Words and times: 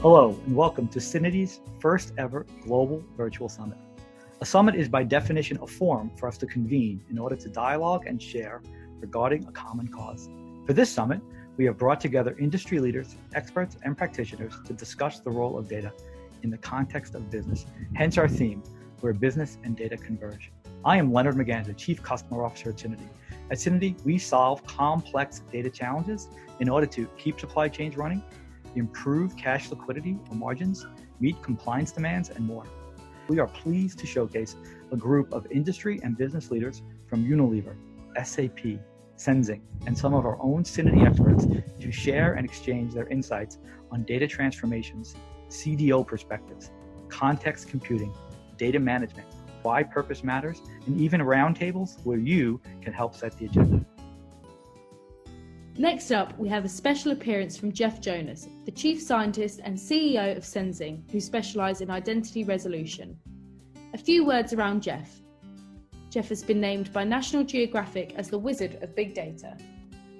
Hello, 0.00 0.38
and 0.46 0.54
welcome 0.54 0.86
to 0.90 1.00
Syniti's 1.00 1.60
first 1.80 2.12
ever 2.18 2.46
global 2.62 3.02
virtual 3.16 3.48
summit. 3.48 3.78
A 4.40 4.46
summit 4.46 4.76
is 4.76 4.88
by 4.88 5.02
definition 5.02 5.58
a 5.60 5.66
forum 5.66 6.12
for 6.16 6.28
us 6.28 6.38
to 6.38 6.46
convene 6.46 7.02
in 7.10 7.18
order 7.18 7.34
to 7.34 7.48
dialogue 7.48 8.06
and 8.06 8.22
share 8.22 8.62
regarding 9.00 9.44
a 9.48 9.50
common 9.50 9.88
cause. 9.88 10.28
For 10.66 10.72
this 10.72 10.88
summit, 10.88 11.20
we 11.56 11.64
have 11.64 11.76
brought 11.76 12.00
together 12.00 12.36
industry 12.38 12.78
leaders, 12.78 13.16
experts, 13.34 13.76
and 13.82 13.98
practitioners 13.98 14.54
to 14.66 14.72
discuss 14.72 15.18
the 15.18 15.30
role 15.30 15.58
of 15.58 15.68
data 15.68 15.92
in 16.44 16.50
the 16.50 16.58
context 16.58 17.16
of 17.16 17.28
business, 17.28 17.66
hence 17.96 18.18
our 18.18 18.28
theme, 18.28 18.62
where 19.00 19.12
business 19.12 19.58
and 19.64 19.76
data 19.76 19.96
converge. 19.96 20.52
I 20.84 20.96
am 20.96 21.12
Leonard 21.12 21.34
McGanza, 21.34 21.76
Chief 21.76 22.00
Customer 22.04 22.44
Officer 22.44 22.70
at 22.70 22.76
Syniti. 22.76 23.08
At 23.50 23.58
Syniti, 23.58 24.00
we 24.04 24.16
solve 24.16 24.64
complex 24.64 25.40
data 25.50 25.70
challenges 25.70 26.28
in 26.60 26.68
order 26.68 26.86
to 26.86 27.08
keep 27.18 27.40
supply 27.40 27.68
chains 27.68 27.96
running 27.96 28.22
improve 28.74 29.36
cash 29.36 29.70
liquidity 29.70 30.18
or 30.30 30.36
margins, 30.36 30.86
meet 31.20 31.40
compliance 31.42 31.92
demands, 31.92 32.30
and 32.30 32.46
more. 32.46 32.64
We 33.28 33.38
are 33.38 33.46
pleased 33.46 33.98
to 33.98 34.06
showcase 34.06 34.56
a 34.90 34.96
group 34.96 35.32
of 35.32 35.46
industry 35.50 36.00
and 36.02 36.16
business 36.16 36.50
leaders 36.50 36.82
from 37.06 37.24
Unilever, 37.24 37.76
SAP, 38.24 38.80
Senzing, 39.16 39.60
and 39.86 39.96
some 39.96 40.14
of 40.14 40.24
our 40.24 40.40
own 40.40 40.62
Syniti 40.62 41.04
experts 41.04 41.46
to 41.80 41.92
share 41.92 42.34
and 42.34 42.44
exchange 42.44 42.94
their 42.94 43.06
insights 43.08 43.58
on 43.90 44.04
data 44.04 44.26
transformations, 44.26 45.14
CDO 45.48 46.06
perspectives, 46.06 46.70
context 47.08 47.68
computing, 47.68 48.14
data 48.56 48.78
management, 48.78 49.26
why 49.62 49.82
purpose 49.82 50.22
matters, 50.22 50.62
and 50.86 51.00
even 51.00 51.20
roundtables 51.20 52.04
where 52.04 52.18
you 52.18 52.60
can 52.80 52.92
help 52.92 53.14
set 53.14 53.36
the 53.38 53.46
agenda. 53.46 53.84
Next 55.78 56.10
up, 56.10 56.36
we 56.40 56.48
have 56.48 56.64
a 56.64 56.68
special 56.68 57.12
appearance 57.12 57.56
from 57.56 57.70
Jeff 57.70 58.00
Jonas, 58.00 58.48
the 58.64 58.72
Chief 58.72 59.00
Scientist 59.00 59.60
and 59.62 59.78
CEO 59.78 60.36
of 60.36 60.42
Senzing, 60.42 61.08
who 61.12 61.20
specialise 61.20 61.80
in 61.80 61.88
identity 61.88 62.42
resolution. 62.42 63.16
A 63.94 63.98
few 63.98 64.26
words 64.26 64.52
around 64.52 64.82
Jeff. 64.82 65.20
Jeff 66.10 66.30
has 66.30 66.42
been 66.42 66.60
named 66.60 66.92
by 66.92 67.04
National 67.04 67.44
Geographic 67.44 68.12
as 68.16 68.28
the 68.28 68.36
Wizard 68.36 68.82
of 68.82 68.96
Big 68.96 69.14
Data. 69.14 69.56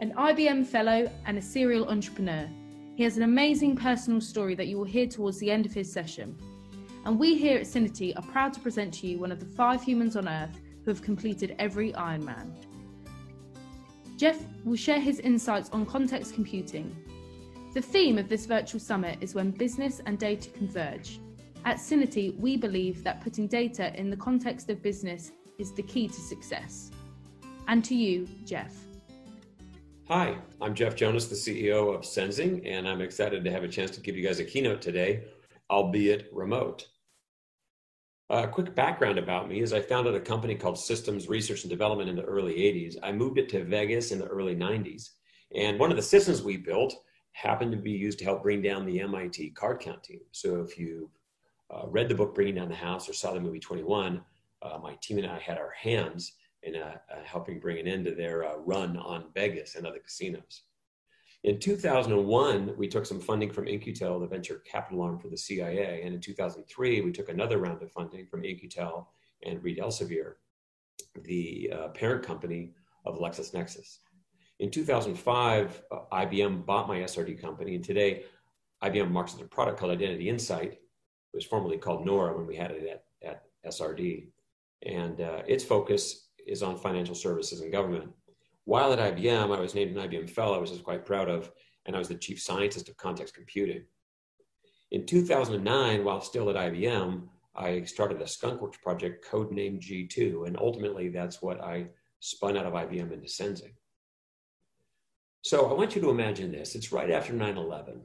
An 0.00 0.12
IBM 0.12 0.64
Fellow 0.64 1.10
and 1.26 1.36
a 1.36 1.42
serial 1.42 1.88
entrepreneur, 1.88 2.48
he 2.94 3.02
has 3.02 3.16
an 3.16 3.24
amazing 3.24 3.74
personal 3.74 4.20
story 4.20 4.54
that 4.54 4.68
you 4.68 4.78
will 4.78 4.84
hear 4.84 5.08
towards 5.08 5.40
the 5.40 5.50
end 5.50 5.66
of 5.66 5.74
his 5.74 5.92
session. 5.92 6.38
And 7.04 7.18
we 7.18 7.36
here 7.36 7.58
at 7.58 7.66
Syniti 7.66 8.16
are 8.16 8.30
proud 8.30 8.52
to 8.52 8.60
present 8.60 8.94
to 8.94 9.08
you 9.08 9.18
one 9.18 9.32
of 9.32 9.40
the 9.40 9.56
five 9.56 9.82
humans 9.82 10.14
on 10.14 10.28
Earth 10.28 10.60
who 10.84 10.92
have 10.92 11.02
completed 11.02 11.56
every 11.58 11.92
Ironman. 11.94 12.54
Jeff 14.18 14.44
will 14.64 14.74
share 14.74 14.98
his 14.98 15.20
insights 15.20 15.70
on 15.70 15.86
context 15.86 16.34
computing. 16.34 16.94
The 17.72 17.80
theme 17.80 18.18
of 18.18 18.28
this 18.28 18.46
virtual 18.46 18.80
summit 18.80 19.18
is 19.20 19.36
when 19.36 19.52
business 19.52 20.00
and 20.06 20.18
data 20.18 20.50
converge. 20.50 21.20
At 21.64 21.76
Syniti, 21.76 22.36
we 22.36 22.56
believe 22.56 23.04
that 23.04 23.20
putting 23.20 23.46
data 23.46 23.94
in 23.94 24.10
the 24.10 24.16
context 24.16 24.70
of 24.70 24.82
business 24.82 25.30
is 25.60 25.72
the 25.72 25.84
key 25.84 26.08
to 26.08 26.20
success. 26.20 26.90
And 27.68 27.84
to 27.84 27.94
you, 27.94 28.26
Jeff. 28.44 28.74
Hi, 30.08 30.36
I'm 30.60 30.74
Jeff 30.74 30.96
Jonas, 30.96 31.28
the 31.28 31.36
CEO 31.36 31.94
of 31.94 32.00
Senzing, 32.00 32.66
and 32.66 32.88
I'm 32.88 33.00
excited 33.00 33.44
to 33.44 33.52
have 33.52 33.62
a 33.62 33.68
chance 33.68 33.92
to 33.92 34.00
give 34.00 34.16
you 34.16 34.26
guys 34.26 34.40
a 34.40 34.44
keynote 34.44 34.82
today, 34.82 35.26
albeit 35.70 36.28
remote. 36.32 36.88
A 38.30 38.46
quick 38.46 38.74
background 38.74 39.18
about 39.18 39.48
me 39.48 39.60
is 39.60 39.72
I 39.72 39.80
founded 39.80 40.14
a 40.14 40.20
company 40.20 40.54
called 40.54 40.78
Systems 40.78 41.30
Research 41.30 41.62
and 41.62 41.70
Development 41.70 42.10
in 42.10 42.16
the 42.16 42.24
early 42.24 42.56
80s. 42.56 42.96
I 43.02 43.10
moved 43.10 43.38
it 43.38 43.48
to 43.50 43.64
Vegas 43.64 44.10
in 44.10 44.18
the 44.18 44.26
early 44.26 44.54
90s. 44.54 45.12
And 45.54 45.78
one 45.78 45.90
of 45.90 45.96
the 45.96 46.02
systems 46.02 46.42
we 46.42 46.58
built 46.58 46.94
happened 47.32 47.72
to 47.72 47.78
be 47.78 47.90
used 47.90 48.18
to 48.18 48.26
help 48.26 48.42
bring 48.42 48.60
down 48.60 48.84
the 48.84 49.00
MIT 49.00 49.50
card 49.50 49.80
count 49.80 50.02
team. 50.02 50.20
So 50.32 50.60
if 50.60 50.78
you 50.78 51.08
uh, 51.70 51.86
read 51.86 52.10
the 52.10 52.14
book 52.14 52.34
Bringing 52.34 52.56
Down 52.56 52.68
the 52.68 52.74
House 52.74 53.08
or 53.08 53.14
saw 53.14 53.32
the 53.32 53.40
movie 53.40 53.60
21, 53.60 54.20
uh, 54.60 54.78
my 54.82 54.94
team 55.00 55.16
and 55.16 55.26
I 55.26 55.38
had 55.38 55.56
our 55.56 55.70
hands 55.70 56.32
in 56.64 56.76
uh, 56.76 56.96
uh 57.10 57.22
helping 57.24 57.60
bring 57.60 57.78
an 57.78 57.86
end 57.86 58.04
to 58.06 58.14
their 58.14 58.44
uh, 58.44 58.56
run 58.56 58.98
on 58.98 59.30
Vegas 59.32 59.76
and 59.76 59.86
other 59.86 60.00
casinos. 60.00 60.64
In 61.44 61.60
2001, 61.60 62.74
we 62.76 62.88
took 62.88 63.06
some 63.06 63.20
funding 63.20 63.50
from 63.50 63.68
In-Q-Tel, 63.68 64.18
the 64.18 64.26
venture 64.26 64.62
capital 64.70 65.02
arm 65.02 65.18
for 65.18 65.28
the 65.28 65.36
CIA. 65.36 66.02
And 66.02 66.14
in 66.14 66.20
2003, 66.20 67.00
we 67.00 67.12
took 67.12 67.28
another 67.28 67.58
round 67.58 67.80
of 67.82 67.92
funding 67.92 68.26
from 68.26 68.44
In-Q-Tel 68.44 69.08
and 69.44 69.62
Reed 69.62 69.78
Elsevier, 69.78 70.34
the 71.22 71.72
uh, 71.72 71.88
parent 71.88 72.24
company 72.24 72.72
of 73.06 73.18
LexisNexis. 73.18 73.98
In 74.58 74.70
2005, 74.70 75.82
uh, 75.92 75.96
IBM 76.12 76.66
bought 76.66 76.88
my 76.88 76.98
SRD 76.98 77.40
company, 77.40 77.76
and 77.76 77.84
today 77.84 78.24
IBM 78.82 79.10
markets 79.10 79.40
a 79.40 79.44
product 79.44 79.78
called 79.78 79.92
Identity 79.92 80.28
Insight. 80.28 80.72
It 80.72 80.80
was 81.34 81.44
formerly 81.44 81.78
called 81.78 82.04
Nora 82.04 82.36
when 82.36 82.46
we 82.46 82.56
had 82.56 82.72
it 82.72 83.02
at, 83.22 83.28
at 83.28 83.72
SRD. 83.72 84.28
And 84.84 85.20
uh, 85.20 85.42
its 85.46 85.62
focus 85.62 86.30
is 86.46 86.64
on 86.64 86.78
financial 86.78 87.14
services 87.14 87.60
and 87.60 87.70
government. 87.70 88.10
While 88.68 88.92
at 88.92 89.16
IBM, 89.16 89.56
I 89.56 89.60
was 89.60 89.74
named 89.74 89.96
an 89.96 90.10
IBM 90.10 90.28
Fellow, 90.28 90.60
which 90.60 90.68
I 90.68 90.74
was 90.74 90.82
quite 90.82 91.06
proud 91.06 91.30
of, 91.30 91.50
and 91.86 91.96
I 91.96 91.98
was 91.98 92.08
the 92.08 92.14
chief 92.14 92.38
scientist 92.38 92.90
of 92.90 92.98
context 92.98 93.32
computing. 93.32 93.84
In 94.90 95.06
2009, 95.06 96.04
while 96.04 96.20
still 96.20 96.50
at 96.50 96.56
IBM, 96.56 97.28
I 97.56 97.84
started 97.84 98.20
a 98.20 98.24
skunkworks 98.24 98.78
project 98.82 99.26
codenamed 99.26 99.80
G2, 99.80 100.46
and 100.46 100.58
ultimately 100.58 101.08
that's 101.08 101.40
what 101.40 101.64
I 101.64 101.86
spun 102.20 102.58
out 102.58 102.66
of 102.66 102.74
IBM 102.74 103.10
into 103.10 103.26
Senzing. 103.26 103.72
So 105.40 105.70
I 105.70 105.72
want 105.72 105.96
you 105.96 106.02
to 106.02 106.10
imagine 106.10 106.52
this. 106.52 106.74
It's 106.74 106.92
right 106.92 107.10
after 107.10 107.32
9 107.32 107.56
11. 107.56 108.02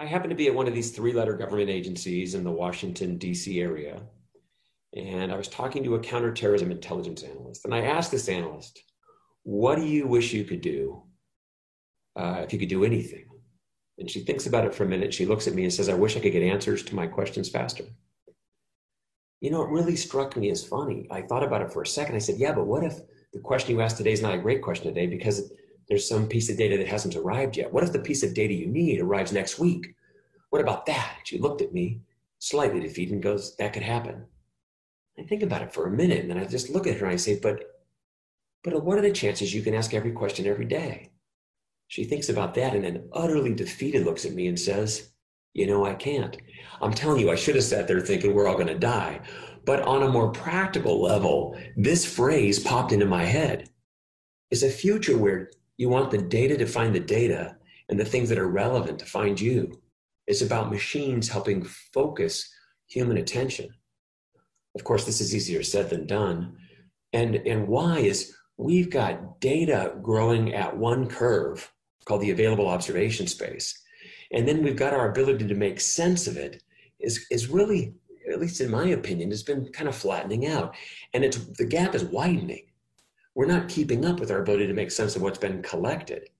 I 0.00 0.04
happen 0.04 0.30
to 0.30 0.36
be 0.36 0.48
at 0.48 0.54
one 0.56 0.66
of 0.66 0.74
these 0.74 0.90
three 0.90 1.12
letter 1.12 1.34
government 1.34 1.70
agencies 1.70 2.34
in 2.34 2.42
the 2.42 2.50
Washington, 2.50 3.18
D.C. 3.18 3.60
area. 3.60 4.02
And 4.96 5.30
I 5.30 5.36
was 5.36 5.46
talking 5.46 5.84
to 5.84 5.94
a 5.94 6.00
counterterrorism 6.00 6.72
intelligence 6.72 7.22
analyst. 7.22 7.64
And 7.66 7.72
I 7.72 7.82
asked 7.82 8.10
this 8.10 8.28
analyst, 8.28 8.82
what 9.46 9.76
do 9.76 9.84
you 9.84 10.08
wish 10.08 10.32
you 10.32 10.42
could 10.42 10.60
do 10.60 11.04
uh, 12.16 12.40
if 12.42 12.52
you 12.52 12.58
could 12.58 12.68
do 12.68 12.84
anything? 12.84 13.26
And 13.96 14.10
she 14.10 14.24
thinks 14.24 14.48
about 14.48 14.64
it 14.64 14.74
for 14.74 14.82
a 14.82 14.88
minute. 14.88 15.14
She 15.14 15.24
looks 15.24 15.46
at 15.46 15.54
me 15.54 15.62
and 15.62 15.72
says, 15.72 15.88
I 15.88 15.94
wish 15.94 16.16
I 16.16 16.20
could 16.20 16.32
get 16.32 16.42
answers 16.42 16.82
to 16.82 16.96
my 16.96 17.06
questions 17.06 17.48
faster. 17.48 17.84
You 19.40 19.52
know, 19.52 19.62
it 19.62 19.70
really 19.70 19.94
struck 19.94 20.36
me 20.36 20.50
as 20.50 20.66
funny. 20.66 21.06
I 21.12 21.22
thought 21.22 21.44
about 21.44 21.62
it 21.62 21.72
for 21.72 21.82
a 21.82 21.86
second. 21.86 22.16
I 22.16 22.18
said, 22.18 22.38
Yeah, 22.38 22.52
but 22.52 22.66
what 22.66 22.82
if 22.82 22.98
the 23.32 23.38
question 23.38 23.70
you 23.70 23.80
asked 23.80 23.98
today 23.98 24.10
is 24.10 24.20
not 24.20 24.34
a 24.34 24.38
great 24.38 24.62
question 24.62 24.92
today 24.92 25.06
because 25.06 25.52
there's 25.88 26.08
some 26.08 26.26
piece 26.26 26.50
of 26.50 26.56
data 26.56 26.76
that 26.78 26.88
hasn't 26.88 27.14
arrived 27.14 27.56
yet? 27.56 27.72
What 27.72 27.84
if 27.84 27.92
the 27.92 28.00
piece 28.00 28.24
of 28.24 28.34
data 28.34 28.52
you 28.52 28.66
need 28.66 29.00
arrives 29.00 29.32
next 29.32 29.60
week? 29.60 29.94
What 30.50 30.60
about 30.60 30.86
that? 30.86 31.18
She 31.22 31.38
looked 31.38 31.62
at 31.62 31.72
me, 31.72 32.00
slightly 32.40 32.80
defeated, 32.80 33.14
and 33.14 33.22
goes, 33.22 33.54
That 33.58 33.72
could 33.72 33.84
happen. 33.84 34.26
I 35.16 35.22
think 35.22 35.44
about 35.44 35.62
it 35.62 35.72
for 35.72 35.86
a 35.86 35.90
minute 35.92 36.18
and 36.18 36.30
then 36.30 36.38
I 36.38 36.46
just 36.46 36.68
look 36.68 36.88
at 36.88 36.96
her 36.96 37.06
and 37.06 37.14
I 37.14 37.16
say, 37.16 37.38
But 37.40 37.75
but 38.66 38.82
what 38.82 38.98
are 38.98 39.02
the 39.02 39.12
chances 39.12 39.54
you 39.54 39.62
can 39.62 39.74
ask 39.74 39.94
every 39.94 40.10
question 40.10 40.44
every 40.44 40.64
day? 40.64 41.10
She 41.86 42.02
thinks 42.02 42.28
about 42.28 42.54
that 42.54 42.74
and 42.74 42.82
then 42.82 43.08
utterly 43.12 43.54
defeated 43.54 44.04
looks 44.04 44.24
at 44.24 44.34
me 44.34 44.48
and 44.48 44.58
says, 44.58 45.10
You 45.54 45.68
know, 45.68 45.86
I 45.86 45.94
can't. 45.94 46.36
I'm 46.82 46.92
telling 46.92 47.20
you, 47.20 47.30
I 47.30 47.36
should 47.36 47.54
have 47.54 47.62
sat 47.62 47.86
there 47.86 48.00
thinking 48.00 48.34
we're 48.34 48.48
all 48.48 48.56
going 48.56 48.66
to 48.66 48.76
die. 48.76 49.20
But 49.64 49.82
on 49.82 50.02
a 50.02 50.08
more 50.08 50.32
practical 50.32 51.00
level, 51.00 51.56
this 51.76 52.04
phrase 52.04 52.58
popped 52.58 52.90
into 52.90 53.06
my 53.06 53.22
head. 53.22 53.70
Is 54.50 54.64
a 54.64 54.68
future 54.68 55.16
where 55.16 55.50
you 55.76 55.88
want 55.88 56.10
the 56.10 56.18
data 56.18 56.56
to 56.56 56.66
find 56.66 56.92
the 56.92 57.00
data 57.00 57.56
and 57.88 58.00
the 58.00 58.04
things 58.04 58.28
that 58.30 58.38
are 58.38 58.48
relevant 58.48 58.98
to 58.98 59.06
find 59.06 59.40
you. 59.40 59.80
It's 60.26 60.42
about 60.42 60.72
machines 60.72 61.28
helping 61.28 61.62
focus 61.94 62.52
human 62.88 63.18
attention. 63.18 63.68
Of 64.74 64.82
course, 64.82 65.04
this 65.04 65.20
is 65.20 65.36
easier 65.36 65.62
said 65.62 65.88
than 65.88 66.08
done. 66.08 66.56
And, 67.12 67.36
and 67.36 67.68
why 67.68 68.00
is 68.00 68.36
we've 68.56 68.90
got 68.90 69.40
data 69.40 69.94
growing 70.02 70.54
at 70.54 70.76
one 70.76 71.08
curve 71.08 71.72
called 72.04 72.22
the 72.22 72.30
available 72.30 72.68
observation 72.68 73.26
space. 73.26 73.82
And 74.32 74.46
then 74.46 74.62
we've 74.62 74.76
got 74.76 74.94
our 74.94 75.10
ability 75.10 75.46
to 75.46 75.54
make 75.54 75.80
sense 75.80 76.26
of 76.26 76.36
it 76.36 76.62
is, 76.98 77.26
is 77.30 77.48
really, 77.48 77.94
at 78.30 78.40
least 78.40 78.60
in 78.60 78.70
my 78.70 78.88
opinion, 78.88 79.30
has 79.30 79.42
been 79.42 79.70
kind 79.72 79.88
of 79.88 79.94
flattening 79.94 80.46
out. 80.46 80.74
And 81.12 81.24
it's 81.24 81.36
the 81.36 81.66
gap 81.66 81.94
is 81.94 82.04
widening. 82.04 82.66
We're 83.34 83.46
not 83.46 83.68
keeping 83.68 84.04
up 84.04 84.18
with 84.18 84.30
our 84.30 84.40
ability 84.40 84.66
to 84.66 84.72
make 84.72 84.90
sense 84.90 85.14
of 85.14 85.22
what's 85.22 85.38
been 85.38 85.62
collected. 85.62 86.30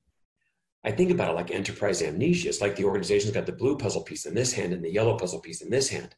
I 0.84 0.92
think 0.92 1.10
about 1.10 1.30
it 1.30 1.34
like 1.34 1.50
enterprise 1.50 2.00
amnesia. 2.00 2.48
It's 2.48 2.60
like 2.60 2.76
the 2.76 2.84
organization's 2.84 3.34
got 3.34 3.44
the 3.44 3.52
blue 3.52 3.76
puzzle 3.76 4.02
piece 4.02 4.24
in 4.24 4.34
this 4.34 4.52
hand 4.52 4.72
and 4.72 4.84
the 4.84 4.92
yellow 4.92 5.18
puzzle 5.18 5.40
piece 5.40 5.60
in 5.60 5.68
this 5.68 5.88
hand. 5.88 6.14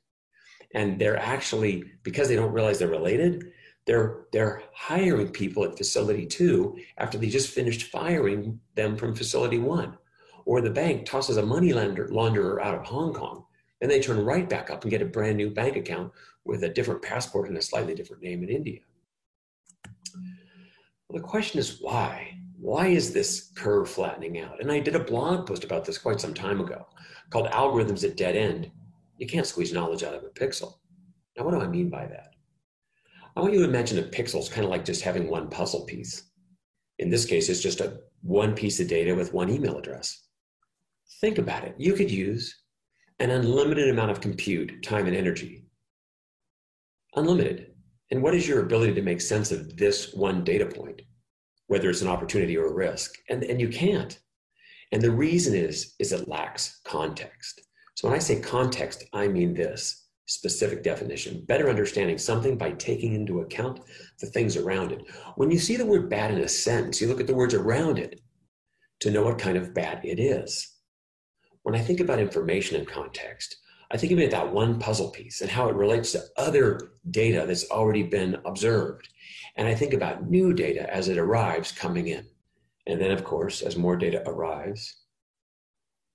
And 0.74 1.00
they're 1.00 1.16
actually, 1.16 1.84
because 2.02 2.28
they 2.28 2.36
don't 2.36 2.52
realize 2.52 2.78
they're 2.78 2.88
related, 2.88 3.50
they're, 3.88 4.26
they're 4.31 4.62
hiring 4.73 5.31
people 5.31 5.64
at 5.64 5.76
facility 5.76 6.26
two 6.26 6.79
after 6.99 7.19
they 7.19 7.29
just 7.29 7.50
finished 7.50 7.90
firing 7.90 8.61
them 8.76 8.96
from 8.96 9.17
facility 9.17 9.58
one. 9.58 9.99
Or 10.44 10.61
the 10.61 10.70
bank 10.70 11.06
tosses 11.06 11.38
a 11.38 11.44
money 11.44 11.73
launderer 11.73 12.62
out 12.62 12.76
of 12.76 12.87
Hong 12.87 13.12
Kong 13.12 13.44
and 13.81 13.90
they 13.90 14.00
turn 14.00 14.25
right 14.25 14.49
back 14.49 14.70
up 14.70 14.82
and 14.82 14.90
get 14.90 15.02
a 15.02 15.06
brand 15.06 15.37
new 15.37 15.50
bank 15.50 15.76
account 15.76 16.12
with 16.44 16.62
a 16.62 16.69
different 16.69 17.02
passport 17.02 17.49
and 17.49 17.58
a 17.58 17.62
slightly 17.62 17.94
different 17.94 18.23
name 18.23 18.44
in 18.44 18.49
India. 18.49 18.81
Well, 21.08 21.20
the 21.20 21.26
question 21.26 21.58
is 21.58 21.79
why? 21.81 22.38
why 22.58 22.88
is 22.88 23.12
this 23.12 23.52
curve 23.55 23.88
flattening 23.88 24.40
out? 24.40 24.61
And 24.61 24.70
I 24.70 24.81
did 24.81 24.96
a 24.96 25.05
blog 25.05 25.46
post 25.46 25.64
about 25.64 25.85
this 25.85 25.96
quite 25.96 26.20
some 26.20 26.35
time 26.35 26.61
ago 26.61 26.87
called 27.31 27.49
Algorithms 27.49 28.05
at 28.05 28.17
Dead 28.17 28.37
End. 28.37 28.70
You 29.17 29.26
can't 29.26 29.46
squeeze 29.46 29.73
knowledge 29.73 30.02
out 30.02 30.14
of 30.14 30.25
a 30.25 30.29
pixel. 30.29 30.75
Now, 31.37 31.44
what 31.44 31.52
do 31.52 31.61
I 31.61 31.69
mean 31.69 31.88
by 31.88 32.06
that? 32.06 32.35
I 33.38 33.40
want 33.40 33.55
you 33.55 33.61
to 33.61 33.69
imagine 33.69 34.00
a 34.00 34.02
pixel 34.02 34.40
is 34.40 34.49
kind 34.49 34.64
of 34.64 34.70
like 34.70 34.85
just 34.85 35.02
having 35.02 35.29
one 35.29 35.49
puzzle 35.49 35.85
piece. 35.85 36.25
In 36.99 37.08
this 37.08 37.25
case, 37.25 37.49
it's 37.49 37.62
just 37.62 37.81
a 37.81 38.00
one 38.20 38.52
piece 38.52 38.81
of 38.81 38.88
data 38.88 39.14
with 39.14 39.32
one 39.32 39.49
email 39.49 39.79
address. 39.79 40.25
Think 41.20 41.38
about 41.38 41.62
it. 41.62 41.76
You 41.79 41.93
could 41.93 42.11
use 42.11 42.52
an 43.20 43.31
unlimited 43.31 43.90
amount 43.90 44.11
of 44.11 44.20
compute, 44.20 44.82
time, 44.82 45.06
and 45.06 45.14
energy. 45.14 45.67
Unlimited. 47.14 47.75
And 48.11 48.25
what 48.25 48.35
is 48.35 48.49
your 48.49 48.61
ability 48.61 48.94
to 48.94 49.02
make 49.02 49.20
sense 49.20 49.52
of 49.52 49.76
this 49.76 50.12
one 50.14 50.43
data 50.43 50.67
point, 50.67 51.02
whether 51.69 51.88
it's 51.88 52.02
an 52.02 52.08
opportunity 52.08 52.56
or 52.56 52.67
a 52.67 52.75
risk? 52.75 53.14
And, 53.31 53.44
and 53.44 53.61
you 53.61 53.69
can't. 53.69 54.19
And 54.90 55.00
the 55.00 55.12
reason 55.12 55.55
is, 55.55 55.94
is 56.00 56.11
it 56.11 56.26
lacks 56.26 56.81
context. 56.85 57.61
So 57.94 58.08
when 58.08 58.17
I 58.17 58.20
say 58.20 58.40
context, 58.40 59.05
I 59.12 59.29
mean 59.29 59.55
this 59.55 60.07
specific 60.28 60.82
definition, 60.82 61.42
better 61.46 61.70
understanding 61.70 62.19
something 62.19 62.58
by 62.58 62.70
taking 62.72 63.14
into 63.14 63.40
account 63.40 63.80
the 64.20 64.26
things 64.26 64.56
around 64.56 64.92
it. 64.92 65.02
When 65.36 65.50
you 65.50 65.58
see 65.58 65.76
the 65.76 65.86
word 65.86 66.10
bad 66.10 66.32
in 66.32 66.40
a 66.40 66.48
sentence, 66.48 67.00
you 67.00 67.08
look 67.08 67.20
at 67.20 67.26
the 67.26 67.34
words 67.34 67.54
around 67.54 67.98
it 67.98 68.20
to 69.00 69.10
know 69.10 69.22
what 69.22 69.38
kind 69.38 69.56
of 69.56 69.75
bad 69.75 70.04
it 70.04 70.20
is. 70.20 70.76
When 71.62 71.75
I 71.75 71.80
think 71.80 72.00
about 72.00 72.19
information 72.19 72.78
in 72.78 72.86
context, 72.86 73.56
I 73.90 73.96
think 73.96 74.12
about 74.12 74.30
that 74.30 74.52
one 74.52 74.78
puzzle 74.78 75.10
piece 75.10 75.40
and 75.40 75.50
how 75.50 75.69
it 75.69 75.75
relates 75.75 76.12
to 76.12 76.22
other 76.36 76.92
data 77.10 77.44
that's 77.46 77.70
already 77.70 78.02
been 78.02 78.36
observed. 78.44 79.08
And 79.56 79.66
I 79.66 79.75
think 79.75 79.94
about 79.94 80.28
new 80.28 80.52
data 80.52 80.92
as 80.94 81.08
it 81.08 81.16
arrives 81.16 81.72
coming 81.72 82.08
in. 82.08 82.26
And 82.86 83.00
then, 83.00 83.12
of 83.12 83.25
course, 83.25 83.62
as 83.62 83.76
more 83.76 83.96
data 83.96 84.22
arrives, 84.28 84.94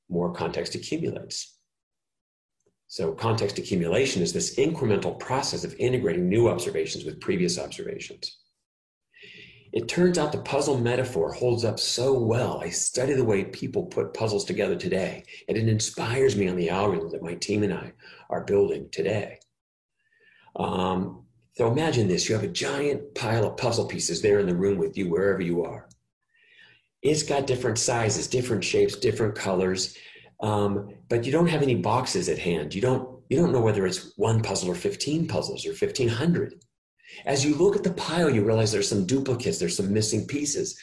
more 0.07 0.31
context 0.33 0.75
accumulates. 0.75 1.57
So 2.93 3.11
context 3.11 3.57
accumulation 3.57 4.21
is 4.21 4.33
this 4.33 4.53
incremental 4.57 5.17
process 5.17 5.63
of 5.63 5.73
integrating 5.79 6.29
new 6.29 6.47
observations 6.47 7.03
with 7.03 7.19
previous 7.19 7.57
observations. 7.57 8.37
It 9.71 9.87
turns 9.87 10.19
out 10.19 10.31
the 10.31 10.37
puzzle 10.37 10.77
metaphor 10.77 11.33
holds 11.33 11.65
up 11.65 11.79
so 11.79 12.13
well. 12.13 12.61
I 12.61 12.69
study 12.69 13.13
the 13.13 13.23
way 13.23 13.45
people 13.45 13.87
put 13.87 14.13
puzzles 14.13 14.45
together 14.45 14.75
today, 14.75 15.23
and 15.47 15.57
it 15.57 15.67
inspires 15.67 16.35
me 16.35 16.47
on 16.47 16.55
the 16.55 16.69
algorithm 16.69 17.09
that 17.09 17.23
my 17.23 17.33
team 17.33 17.63
and 17.63 17.73
I 17.73 17.93
are 18.29 18.43
building 18.43 18.89
today. 18.91 19.39
Um, 20.55 21.25
so 21.53 21.71
imagine 21.71 22.07
this 22.07 22.29
you 22.29 22.35
have 22.35 22.43
a 22.43 22.47
giant 22.47 23.15
pile 23.15 23.47
of 23.47 23.57
puzzle 23.57 23.87
pieces 23.87 24.21
there 24.21 24.37
in 24.37 24.45
the 24.45 24.55
room 24.55 24.77
with 24.77 24.95
you, 24.99 25.09
wherever 25.09 25.41
you 25.41 25.63
are. 25.63 25.89
It's 27.01 27.23
got 27.23 27.47
different 27.47 27.79
sizes, 27.79 28.27
different 28.27 28.63
shapes, 28.63 28.95
different 28.97 29.33
colors. 29.33 29.97
Um, 30.43 30.89
but 31.07 31.25
you 31.25 31.31
don't 31.31 31.47
have 31.47 31.61
any 31.61 31.75
boxes 31.75 32.27
at 32.27 32.37
hand. 32.37 32.75
You 32.75 32.81
don't 32.81 33.13
you 33.29 33.37
don't 33.37 33.53
know 33.53 33.61
whether 33.61 33.87
it's 33.87 34.13
one 34.17 34.43
puzzle 34.43 34.69
or 34.69 34.75
15 34.75 35.27
puzzles 35.27 35.65
or 35.65 35.69
1500. 35.69 36.53
As 37.25 37.45
you 37.45 37.55
look 37.55 37.75
at 37.75 37.83
the 37.83 37.93
pile, 37.93 38.29
you 38.29 38.43
realize 38.43 38.71
there's 38.71 38.89
some 38.89 39.05
duplicates, 39.05 39.57
there's 39.57 39.77
some 39.77 39.93
missing 39.93 40.27
pieces. 40.27 40.77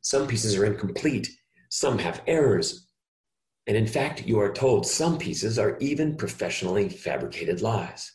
Some 0.00 0.26
pieces 0.28 0.56
are 0.56 0.64
incomplete, 0.64 1.28
some 1.68 1.98
have 1.98 2.22
errors. 2.26 2.86
And 3.66 3.76
in 3.76 3.86
fact, 3.86 4.26
you 4.26 4.38
are 4.38 4.52
told 4.52 4.86
some 4.86 5.18
pieces 5.18 5.58
are 5.58 5.76
even 5.78 6.16
professionally 6.16 6.88
fabricated 6.88 7.60
lies. 7.60 8.12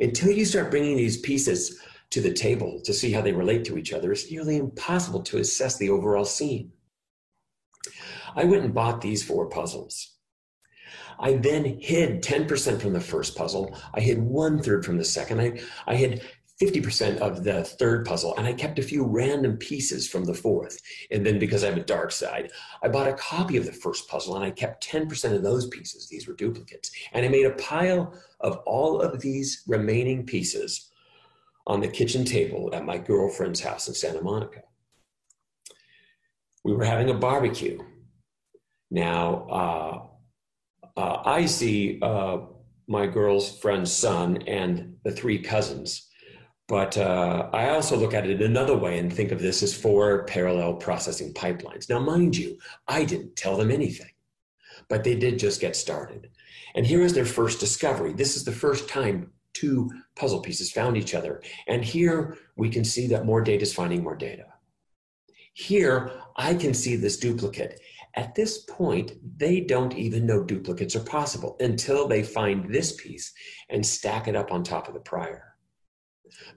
Until 0.00 0.32
you 0.32 0.44
start 0.44 0.70
bringing 0.70 0.96
these 0.96 1.20
pieces 1.20 1.80
to 2.10 2.20
the 2.20 2.32
table 2.32 2.80
to 2.84 2.92
see 2.92 3.12
how 3.12 3.22
they 3.22 3.32
relate 3.32 3.64
to 3.66 3.78
each 3.78 3.92
other, 3.92 4.12
it's 4.12 4.30
nearly 4.30 4.56
impossible 4.56 5.22
to 5.22 5.38
assess 5.38 5.78
the 5.78 5.90
overall 5.90 6.24
scene. 6.24 6.72
I 8.34 8.44
went 8.44 8.64
and 8.64 8.74
bought 8.74 9.00
these 9.00 9.22
four 9.22 9.48
puzzles. 9.48 10.13
I 11.18 11.34
then 11.34 11.64
hid 11.80 12.22
10% 12.22 12.80
from 12.80 12.92
the 12.92 13.00
first 13.00 13.36
puzzle. 13.36 13.76
I 13.94 14.00
hid 14.00 14.22
one 14.22 14.62
third 14.62 14.84
from 14.84 14.98
the 14.98 15.04
second. 15.04 15.40
I, 15.40 15.60
I 15.86 15.96
hid 15.96 16.22
50% 16.62 17.18
of 17.18 17.42
the 17.42 17.64
third 17.64 18.06
puzzle, 18.06 18.34
and 18.36 18.46
I 18.46 18.52
kept 18.52 18.78
a 18.78 18.82
few 18.82 19.04
random 19.04 19.56
pieces 19.56 20.08
from 20.08 20.24
the 20.24 20.34
fourth. 20.34 20.80
And 21.10 21.26
then 21.26 21.38
because 21.38 21.64
I 21.64 21.68
have 21.68 21.76
a 21.76 21.84
dark 21.84 22.12
side, 22.12 22.52
I 22.82 22.88
bought 22.88 23.08
a 23.08 23.14
copy 23.14 23.56
of 23.56 23.66
the 23.66 23.72
first 23.72 24.08
puzzle 24.08 24.36
and 24.36 24.44
I 24.44 24.50
kept 24.50 24.86
10% 24.86 25.34
of 25.34 25.42
those 25.42 25.66
pieces. 25.66 26.08
These 26.08 26.28
were 26.28 26.34
duplicates. 26.34 26.92
And 27.12 27.24
I 27.24 27.28
made 27.28 27.46
a 27.46 27.54
pile 27.54 28.14
of 28.40 28.58
all 28.66 29.00
of 29.00 29.20
these 29.20 29.62
remaining 29.66 30.24
pieces 30.24 30.92
on 31.66 31.80
the 31.80 31.88
kitchen 31.88 32.24
table 32.24 32.70
at 32.72 32.84
my 32.84 32.98
girlfriend's 32.98 33.60
house 33.60 33.88
in 33.88 33.94
Santa 33.94 34.22
Monica. 34.22 34.62
We 36.62 36.72
were 36.72 36.84
having 36.84 37.10
a 37.10 37.14
barbecue. 37.14 37.82
Now, 38.90 39.46
uh, 39.48 40.13
uh, 40.96 41.22
I 41.24 41.46
see 41.46 41.98
uh, 42.02 42.38
my 42.86 43.06
girl's 43.06 43.58
friend's 43.58 43.92
son 43.92 44.42
and 44.46 44.96
the 45.04 45.12
three 45.12 45.38
cousins. 45.38 46.08
But 46.66 46.96
uh, 46.96 47.50
I 47.52 47.70
also 47.70 47.96
look 47.96 48.14
at 48.14 48.26
it 48.26 48.40
another 48.40 48.76
way 48.76 48.98
and 48.98 49.12
think 49.12 49.32
of 49.32 49.40
this 49.40 49.62
as 49.62 49.74
four 49.74 50.24
parallel 50.24 50.74
processing 50.74 51.34
pipelines. 51.34 51.90
Now, 51.90 52.00
mind 52.00 52.36
you, 52.36 52.58
I 52.88 53.04
didn't 53.04 53.36
tell 53.36 53.56
them 53.56 53.70
anything, 53.70 54.10
but 54.88 55.04
they 55.04 55.14
did 55.14 55.38
just 55.38 55.60
get 55.60 55.76
started. 55.76 56.30
And 56.74 56.86
here 56.86 57.02
is 57.02 57.12
their 57.12 57.26
first 57.26 57.60
discovery. 57.60 58.14
This 58.14 58.34
is 58.34 58.44
the 58.44 58.52
first 58.52 58.88
time 58.88 59.30
two 59.52 59.90
puzzle 60.16 60.40
pieces 60.40 60.72
found 60.72 60.96
each 60.96 61.14
other. 61.14 61.42
And 61.68 61.84
here 61.84 62.38
we 62.56 62.70
can 62.70 62.84
see 62.84 63.06
that 63.08 63.26
more 63.26 63.42
data 63.42 63.62
is 63.62 63.74
finding 63.74 64.02
more 64.02 64.16
data. 64.16 64.46
Here, 65.54 66.10
I 66.36 66.54
can 66.54 66.74
see 66.74 66.96
this 66.96 67.16
duplicate. 67.16 67.80
At 68.16 68.34
this 68.34 68.58
point, 68.58 69.12
they 69.38 69.60
don't 69.60 69.96
even 69.96 70.26
know 70.26 70.42
duplicates 70.42 70.96
are 70.96 71.04
possible 71.04 71.56
until 71.60 72.06
they 72.06 72.22
find 72.22 72.72
this 72.72 72.92
piece 72.96 73.32
and 73.70 73.84
stack 73.86 74.28
it 74.28 74.36
up 74.36 74.52
on 74.52 74.62
top 74.62 74.88
of 74.88 74.94
the 74.94 75.00
prior. 75.00 75.54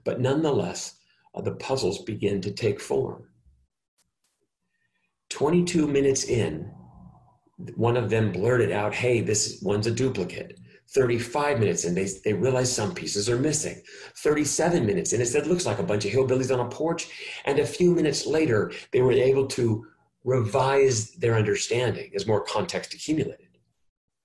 But 0.04 0.20
nonetheless, 0.20 0.98
uh, 1.34 1.42
the 1.42 1.54
puzzles 1.54 2.02
begin 2.02 2.40
to 2.42 2.50
take 2.50 2.80
form. 2.80 3.28
22 5.30 5.86
minutes 5.86 6.24
in, 6.24 6.72
one 7.76 7.96
of 7.96 8.10
them 8.10 8.32
blurted 8.32 8.72
out, 8.72 8.94
Hey, 8.94 9.20
this 9.20 9.60
one's 9.62 9.86
a 9.86 9.92
duplicate. 9.92 10.58
35 10.90 11.60
minutes 11.60 11.84
and 11.84 11.96
they, 11.96 12.08
they 12.24 12.32
realize 12.32 12.72
some 12.74 12.94
pieces 12.94 13.28
are 13.28 13.38
missing. 13.38 13.82
37 14.16 14.86
minutes 14.86 15.12
and 15.12 15.22
it 15.22 15.26
said, 15.26 15.46
Looks 15.46 15.66
like 15.66 15.78
a 15.78 15.82
bunch 15.82 16.04
of 16.04 16.12
hillbillies 16.12 16.52
on 16.52 16.64
a 16.64 16.68
porch. 16.68 17.08
And 17.44 17.58
a 17.58 17.66
few 17.66 17.90
minutes 17.90 18.26
later, 18.26 18.72
they 18.92 19.02
were 19.02 19.12
able 19.12 19.46
to 19.48 19.86
revise 20.24 21.12
their 21.12 21.36
understanding 21.36 22.12
as 22.14 22.26
more 22.26 22.44
context 22.44 22.94
accumulated. 22.94 23.46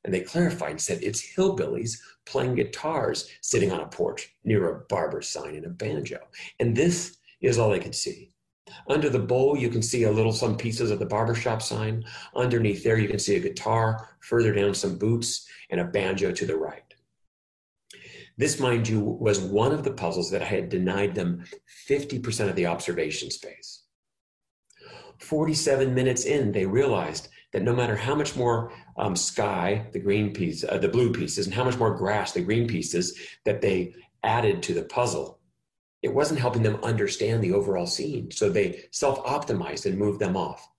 And 0.03 0.13
they 0.13 0.21
clarified 0.21 0.71
and 0.71 0.81
said 0.81 0.99
it's 1.01 1.35
hillbillies 1.35 1.97
playing 2.25 2.55
guitars 2.55 3.29
sitting 3.41 3.71
on 3.71 3.79
a 3.79 3.87
porch 3.87 4.33
near 4.43 4.69
a 4.69 4.79
barber 4.89 5.21
sign 5.21 5.55
and 5.55 5.65
a 5.65 5.69
banjo. 5.69 6.19
And 6.59 6.75
this 6.75 7.17
is 7.41 7.57
all 7.57 7.69
they 7.69 7.79
could 7.79 7.95
see. 7.95 8.32
Under 8.87 9.09
the 9.09 9.19
bowl, 9.19 9.57
you 9.57 9.69
can 9.69 9.81
see 9.81 10.03
a 10.03 10.11
little 10.11 10.31
some 10.31 10.57
pieces 10.57 10.91
of 10.91 10.99
the 10.99 11.05
barbershop 11.05 11.61
sign. 11.61 12.03
Underneath 12.35 12.83
there, 12.83 12.97
you 12.97 13.07
can 13.07 13.19
see 13.19 13.35
a 13.35 13.39
guitar, 13.39 14.09
further 14.19 14.53
down, 14.53 14.73
some 14.73 14.97
boots, 14.97 15.47
and 15.69 15.79
a 15.79 15.85
banjo 15.85 16.31
to 16.31 16.45
the 16.45 16.55
right. 16.55 16.81
This, 18.37 18.59
mind 18.59 18.87
you, 18.87 18.99
was 18.99 19.39
one 19.39 19.71
of 19.71 19.83
the 19.83 19.91
puzzles 19.91 20.31
that 20.31 20.41
I 20.41 20.45
had 20.45 20.69
denied 20.69 21.13
them 21.13 21.43
50% 21.87 22.49
of 22.49 22.55
the 22.55 22.65
observation 22.65 23.29
space. 23.29 23.83
47 25.19 25.93
minutes 25.93 26.25
in, 26.25 26.51
they 26.51 26.65
realized 26.65 27.29
that 27.51 27.61
no 27.61 27.73
matter 27.73 27.95
how 27.95 28.15
much 28.15 28.35
more 28.35 28.73
um, 28.97 29.15
sky, 29.15 29.87
the 29.93 29.99
green 29.99 30.33
piece, 30.33 30.63
uh, 30.63 30.77
the 30.79 30.89
blue 30.89 31.13
pieces, 31.13 31.45
and 31.45 31.53
how 31.53 31.63
much 31.63 31.77
more 31.77 31.95
grass, 31.95 32.31
the 32.31 32.41
green 32.41 32.67
pieces, 32.67 33.17
that 33.45 33.61
they 33.61 33.93
added 34.23 34.63
to 34.63 34.73
the 34.73 34.83
puzzle, 34.83 35.39
it 36.03 36.13
wasn't 36.13 36.39
helping 36.39 36.61
them 36.61 36.83
understand 36.83 37.41
the 37.41 37.53
overall 37.53 37.87
scene. 37.87 38.29
So 38.29 38.49
they 38.49 38.83
self 38.91 39.23
optimized 39.25 39.85
and 39.85 39.97
moved 39.97 40.19
them 40.19 40.35
off. 40.35 40.69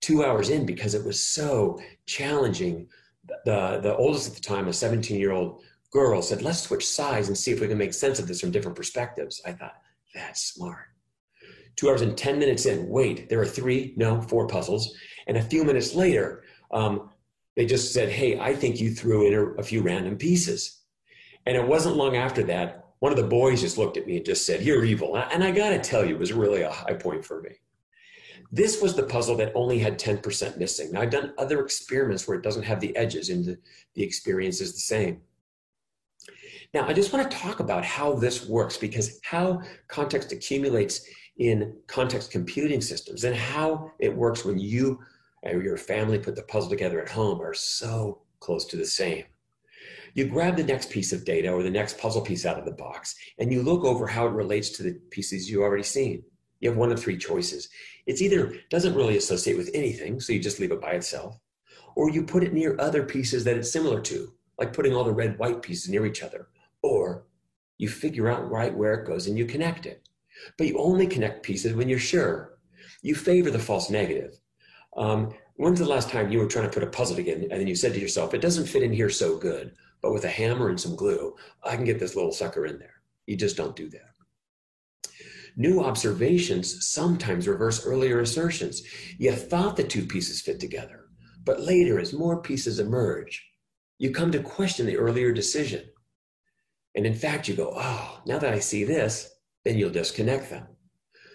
Two 0.00 0.24
hours 0.24 0.48
in, 0.48 0.64
because 0.64 0.94
it 0.94 1.04
was 1.04 1.22
so 1.22 1.78
challenging, 2.06 2.88
the, 3.44 3.80
the 3.82 3.94
oldest 3.96 4.28
at 4.28 4.34
the 4.34 4.40
time, 4.40 4.68
a 4.68 4.72
17 4.72 5.18
year 5.18 5.32
old 5.32 5.62
girl, 5.92 6.22
said, 6.22 6.40
Let's 6.40 6.60
switch 6.60 6.86
sides 6.86 7.28
and 7.28 7.36
see 7.36 7.50
if 7.50 7.60
we 7.60 7.68
can 7.68 7.76
make 7.76 7.92
sense 7.92 8.18
of 8.20 8.28
this 8.28 8.40
from 8.40 8.52
different 8.52 8.76
perspectives. 8.76 9.42
I 9.44 9.52
thought, 9.52 9.74
That's 10.14 10.42
smart. 10.42 10.86
Two 11.76 11.90
hours 11.90 12.02
and 12.02 12.16
10 12.16 12.38
minutes 12.38 12.66
in, 12.66 12.88
wait, 12.88 13.28
there 13.28 13.40
are 13.40 13.46
three, 13.46 13.94
no, 13.96 14.20
four 14.20 14.46
puzzles. 14.46 14.94
And 15.26 15.36
a 15.36 15.42
few 15.42 15.64
minutes 15.64 15.94
later, 15.94 16.44
um, 16.70 17.10
they 17.56 17.66
just 17.66 17.92
said, 17.92 18.10
hey, 18.10 18.38
I 18.38 18.54
think 18.54 18.80
you 18.80 18.90
threw 18.90 19.26
in 19.26 19.34
a, 19.34 19.44
a 19.60 19.62
few 19.62 19.82
random 19.82 20.16
pieces. 20.16 20.80
And 21.46 21.56
it 21.56 21.66
wasn't 21.66 21.96
long 21.96 22.16
after 22.16 22.42
that, 22.44 22.89
one 23.00 23.12
of 23.12 23.18
the 23.18 23.24
boys 23.24 23.62
just 23.62 23.78
looked 23.78 23.96
at 23.96 24.06
me 24.06 24.16
and 24.16 24.24
just 24.24 24.46
said, 24.46 24.62
You're 24.62 24.84
evil. 24.84 25.16
And 25.16 25.42
I 25.42 25.50
got 25.50 25.70
to 25.70 25.78
tell 25.78 26.04
you, 26.04 26.14
it 26.14 26.20
was 26.20 26.32
really 26.32 26.62
a 26.62 26.70
high 26.70 26.94
point 26.94 27.24
for 27.24 27.42
me. 27.42 27.50
This 28.52 28.80
was 28.80 28.94
the 28.94 29.04
puzzle 29.04 29.36
that 29.36 29.52
only 29.54 29.78
had 29.78 29.98
10% 29.98 30.58
missing. 30.58 30.92
Now, 30.92 31.00
I've 31.00 31.10
done 31.10 31.32
other 31.38 31.60
experiments 31.64 32.26
where 32.26 32.36
it 32.36 32.42
doesn't 32.42 32.64
have 32.64 32.80
the 32.80 32.94
edges 32.96 33.30
and 33.30 33.44
the, 33.44 33.58
the 33.94 34.02
experience 34.02 34.60
is 34.60 34.72
the 34.72 34.80
same. 34.80 35.20
Now, 36.74 36.86
I 36.86 36.92
just 36.92 37.12
want 37.12 37.30
to 37.30 37.36
talk 37.36 37.60
about 37.60 37.84
how 37.84 38.14
this 38.14 38.46
works 38.46 38.76
because 38.76 39.20
how 39.22 39.62
context 39.88 40.32
accumulates 40.32 41.04
in 41.38 41.76
context 41.86 42.30
computing 42.30 42.80
systems 42.80 43.24
and 43.24 43.34
how 43.34 43.92
it 43.98 44.14
works 44.14 44.44
when 44.44 44.58
you 44.58 45.00
or 45.42 45.62
your 45.62 45.76
family 45.76 46.18
put 46.18 46.36
the 46.36 46.42
puzzle 46.42 46.70
together 46.70 47.00
at 47.00 47.08
home 47.08 47.40
are 47.40 47.54
so 47.54 48.20
close 48.40 48.66
to 48.66 48.76
the 48.76 48.86
same. 48.86 49.24
You 50.14 50.26
grab 50.26 50.56
the 50.56 50.64
next 50.64 50.90
piece 50.90 51.12
of 51.12 51.24
data 51.24 51.50
or 51.50 51.62
the 51.62 51.70
next 51.70 51.98
puzzle 51.98 52.22
piece 52.22 52.44
out 52.46 52.58
of 52.58 52.64
the 52.64 52.72
box 52.72 53.14
and 53.38 53.52
you 53.52 53.62
look 53.62 53.84
over 53.84 54.06
how 54.06 54.26
it 54.26 54.32
relates 54.32 54.70
to 54.70 54.82
the 54.82 54.94
pieces 55.10 55.48
you've 55.48 55.62
already 55.62 55.82
seen. 55.82 56.22
You 56.60 56.68
have 56.68 56.78
one 56.78 56.92
of 56.92 57.00
three 57.00 57.16
choices. 57.16 57.68
It's 58.06 58.20
either 58.20 58.54
doesn't 58.68 58.94
really 58.94 59.16
associate 59.16 59.56
with 59.56 59.70
anything, 59.72 60.20
so 60.20 60.32
you 60.32 60.40
just 60.40 60.60
leave 60.60 60.72
it 60.72 60.80
by 60.80 60.92
itself, 60.92 61.38
or 61.96 62.10
you 62.10 62.22
put 62.22 62.44
it 62.44 62.52
near 62.52 62.76
other 62.78 63.02
pieces 63.02 63.44
that 63.44 63.56
it's 63.56 63.72
similar 63.72 64.00
to, 64.02 64.32
like 64.58 64.72
putting 64.72 64.94
all 64.94 65.04
the 65.04 65.12
red 65.12 65.38
white 65.38 65.62
pieces 65.62 65.88
near 65.88 66.04
each 66.04 66.22
other, 66.22 66.48
or 66.82 67.24
you 67.78 67.88
figure 67.88 68.28
out 68.28 68.50
right 68.50 68.76
where 68.76 68.94
it 68.94 69.06
goes 69.06 69.26
and 69.26 69.38
you 69.38 69.46
connect 69.46 69.86
it. 69.86 70.06
But 70.58 70.66
you 70.66 70.78
only 70.78 71.06
connect 71.06 71.42
pieces 71.42 71.74
when 71.74 71.88
you're 71.88 71.98
sure. 71.98 72.58
You 73.02 73.14
favor 73.14 73.50
the 73.50 73.58
false 73.58 73.88
negative. 73.88 74.38
Um, 74.96 75.32
when's 75.56 75.78
the 75.78 75.86
last 75.86 76.10
time 76.10 76.30
you 76.30 76.38
were 76.38 76.46
trying 76.46 76.66
to 76.66 76.72
put 76.72 76.82
a 76.82 76.88
puzzle 76.88 77.16
together 77.16 77.42
and 77.42 77.52
then 77.52 77.66
you 77.66 77.74
said 77.74 77.94
to 77.94 78.00
yourself, 78.00 78.34
it 78.34 78.42
doesn't 78.42 78.66
fit 78.66 78.82
in 78.82 78.92
here 78.92 79.08
so 79.08 79.38
good, 79.38 79.74
but 80.02 80.12
with 80.12 80.24
a 80.24 80.28
hammer 80.28 80.68
and 80.68 80.80
some 80.80 80.96
glue, 80.96 81.36
I 81.62 81.76
can 81.76 81.84
get 81.84 81.98
this 81.98 82.16
little 82.16 82.32
sucker 82.32 82.66
in 82.66 82.78
there. 82.78 83.02
You 83.26 83.36
just 83.36 83.56
don't 83.56 83.76
do 83.76 83.88
that. 83.90 84.14
New 85.56 85.82
observations 85.82 86.86
sometimes 86.88 87.48
reverse 87.48 87.84
earlier 87.84 88.20
assertions. 88.20 88.82
You 89.18 89.32
thought 89.32 89.76
the 89.76 89.84
two 89.84 90.06
pieces 90.06 90.40
fit 90.40 90.60
together, 90.60 91.06
but 91.44 91.60
later, 91.60 91.98
as 91.98 92.12
more 92.12 92.40
pieces 92.40 92.78
emerge, 92.78 93.46
you 93.98 94.10
come 94.10 94.32
to 94.32 94.42
question 94.42 94.86
the 94.86 94.96
earlier 94.96 95.32
decision. 95.32 95.84
And 96.94 97.06
in 97.06 97.14
fact, 97.14 97.48
you 97.48 97.54
go, 97.54 97.72
oh, 97.76 98.20
now 98.26 98.38
that 98.38 98.54
I 98.54 98.58
see 98.58 98.84
this, 98.84 99.30
then 99.64 99.76
you'll 99.76 99.90
disconnect 99.90 100.50
them. 100.50 100.66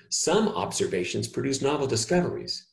Some 0.10 0.48
observations 0.50 1.27
produce 1.27 1.62
novel 1.62 1.88
discoveries. 1.88 2.67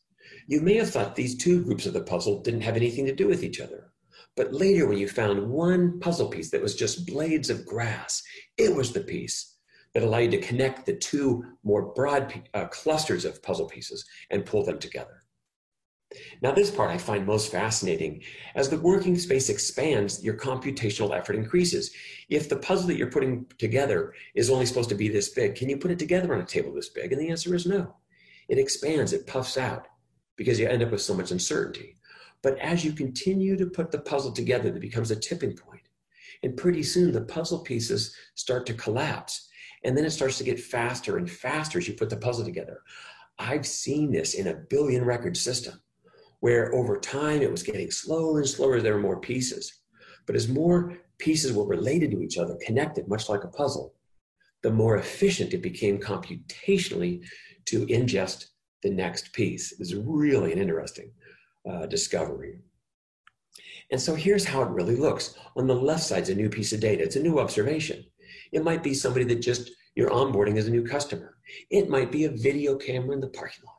You 0.46 0.60
may 0.60 0.74
have 0.74 0.90
thought 0.90 1.14
these 1.14 1.36
two 1.36 1.62
groups 1.64 1.86
of 1.86 1.92
the 1.92 2.02
puzzle 2.02 2.42
didn't 2.42 2.62
have 2.62 2.76
anything 2.76 3.06
to 3.06 3.14
do 3.14 3.28
with 3.28 3.42
each 3.44 3.60
other. 3.60 3.91
But 4.36 4.52
later, 4.52 4.86
when 4.86 4.98
you 4.98 5.08
found 5.08 5.50
one 5.50 6.00
puzzle 6.00 6.28
piece 6.28 6.50
that 6.50 6.62
was 6.62 6.74
just 6.74 7.06
blades 7.06 7.50
of 7.50 7.66
grass, 7.66 8.22
it 8.56 8.74
was 8.74 8.92
the 8.92 9.00
piece 9.00 9.56
that 9.92 10.02
allowed 10.02 10.18
you 10.18 10.30
to 10.30 10.40
connect 10.40 10.86
the 10.86 10.96
two 10.96 11.44
more 11.62 11.92
broad 11.94 12.48
uh, 12.54 12.66
clusters 12.66 13.24
of 13.24 13.42
puzzle 13.42 13.68
pieces 13.68 14.06
and 14.30 14.46
pull 14.46 14.64
them 14.64 14.78
together. 14.78 15.22
Now, 16.42 16.52
this 16.52 16.70
part 16.70 16.90
I 16.90 16.98
find 16.98 17.26
most 17.26 17.50
fascinating. 17.50 18.22
As 18.54 18.68
the 18.68 18.78
working 18.78 19.16
space 19.16 19.48
expands, 19.48 20.22
your 20.22 20.36
computational 20.36 21.16
effort 21.16 21.36
increases. 21.36 21.90
If 22.28 22.48
the 22.48 22.56
puzzle 22.56 22.88
that 22.88 22.96
you're 22.96 23.10
putting 23.10 23.46
together 23.58 24.14
is 24.34 24.50
only 24.50 24.66
supposed 24.66 24.90
to 24.90 24.94
be 24.94 25.08
this 25.08 25.30
big, 25.30 25.54
can 25.54 25.68
you 25.68 25.78
put 25.78 25.90
it 25.90 25.98
together 25.98 26.34
on 26.34 26.40
a 26.40 26.46
table 26.46 26.72
this 26.72 26.90
big? 26.90 27.12
And 27.12 27.20
the 27.20 27.30
answer 27.30 27.54
is 27.54 27.66
no. 27.66 27.96
It 28.48 28.58
expands, 28.58 29.12
it 29.12 29.26
puffs 29.26 29.56
out 29.56 29.88
because 30.36 30.58
you 30.58 30.68
end 30.68 30.82
up 30.82 30.90
with 30.90 31.02
so 31.02 31.14
much 31.14 31.30
uncertainty. 31.30 31.96
But 32.42 32.58
as 32.58 32.84
you 32.84 32.92
continue 32.92 33.56
to 33.56 33.66
put 33.66 33.90
the 33.90 34.00
puzzle 34.00 34.32
together, 34.32 34.70
there 34.70 34.80
becomes 34.80 35.10
a 35.10 35.16
tipping 35.16 35.56
point. 35.56 35.82
And 36.42 36.56
pretty 36.56 36.82
soon 36.82 37.12
the 37.12 37.22
puzzle 37.22 37.60
pieces 37.60 38.14
start 38.34 38.66
to 38.66 38.74
collapse. 38.74 39.48
And 39.84 39.96
then 39.96 40.04
it 40.04 40.10
starts 40.10 40.38
to 40.38 40.44
get 40.44 40.60
faster 40.60 41.16
and 41.16 41.30
faster 41.30 41.78
as 41.78 41.86
you 41.86 41.94
put 41.94 42.10
the 42.10 42.16
puzzle 42.16 42.44
together. 42.44 42.80
I've 43.38 43.66
seen 43.66 44.12
this 44.12 44.34
in 44.34 44.48
a 44.48 44.54
billion 44.54 45.04
record 45.04 45.36
system 45.36 45.80
where 46.40 46.74
over 46.74 46.98
time 46.98 47.42
it 47.42 47.50
was 47.50 47.62
getting 47.62 47.90
slower 47.90 48.38
and 48.38 48.48
slower 48.48 48.76
as 48.76 48.82
there 48.82 48.94
were 48.94 49.00
more 49.00 49.20
pieces. 49.20 49.80
But 50.26 50.34
as 50.34 50.48
more 50.48 50.98
pieces 51.18 51.52
were 51.52 51.66
related 51.66 52.10
to 52.10 52.22
each 52.22 52.38
other, 52.38 52.56
connected, 52.64 53.08
much 53.08 53.28
like 53.28 53.44
a 53.44 53.48
puzzle, 53.48 53.94
the 54.62 54.72
more 54.72 54.96
efficient 54.96 55.54
it 55.54 55.62
became 55.62 55.98
computationally 55.98 57.24
to 57.66 57.86
ingest 57.86 58.46
the 58.82 58.90
next 58.90 59.32
piece. 59.32 59.72
It 59.72 59.78
was 59.78 59.94
really 59.94 60.52
interesting 60.52 61.12
uh, 61.68 61.86
discovery. 61.86 62.58
And 63.90 64.00
so 64.00 64.14
here's 64.14 64.44
how 64.44 64.62
it 64.62 64.70
really 64.70 64.96
looks. 64.96 65.34
On 65.56 65.66
the 65.66 65.74
left 65.74 66.02
side 66.02 66.22
is 66.22 66.30
a 66.30 66.34
new 66.34 66.48
piece 66.48 66.72
of 66.72 66.80
data. 66.80 67.02
It's 67.02 67.16
a 67.16 67.22
new 67.22 67.38
observation. 67.38 68.04
It 68.52 68.64
might 68.64 68.82
be 68.82 68.94
somebody 68.94 69.24
that 69.26 69.42
just 69.42 69.70
you're 69.94 70.10
onboarding 70.10 70.56
as 70.56 70.66
a 70.66 70.70
new 70.70 70.84
customer. 70.84 71.36
It 71.70 71.90
might 71.90 72.10
be 72.10 72.24
a 72.24 72.30
video 72.30 72.76
camera 72.76 73.12
in 73.14 73.20
the 73.20 73.28
parking 73.28 73.64
lot. 73.66 73.76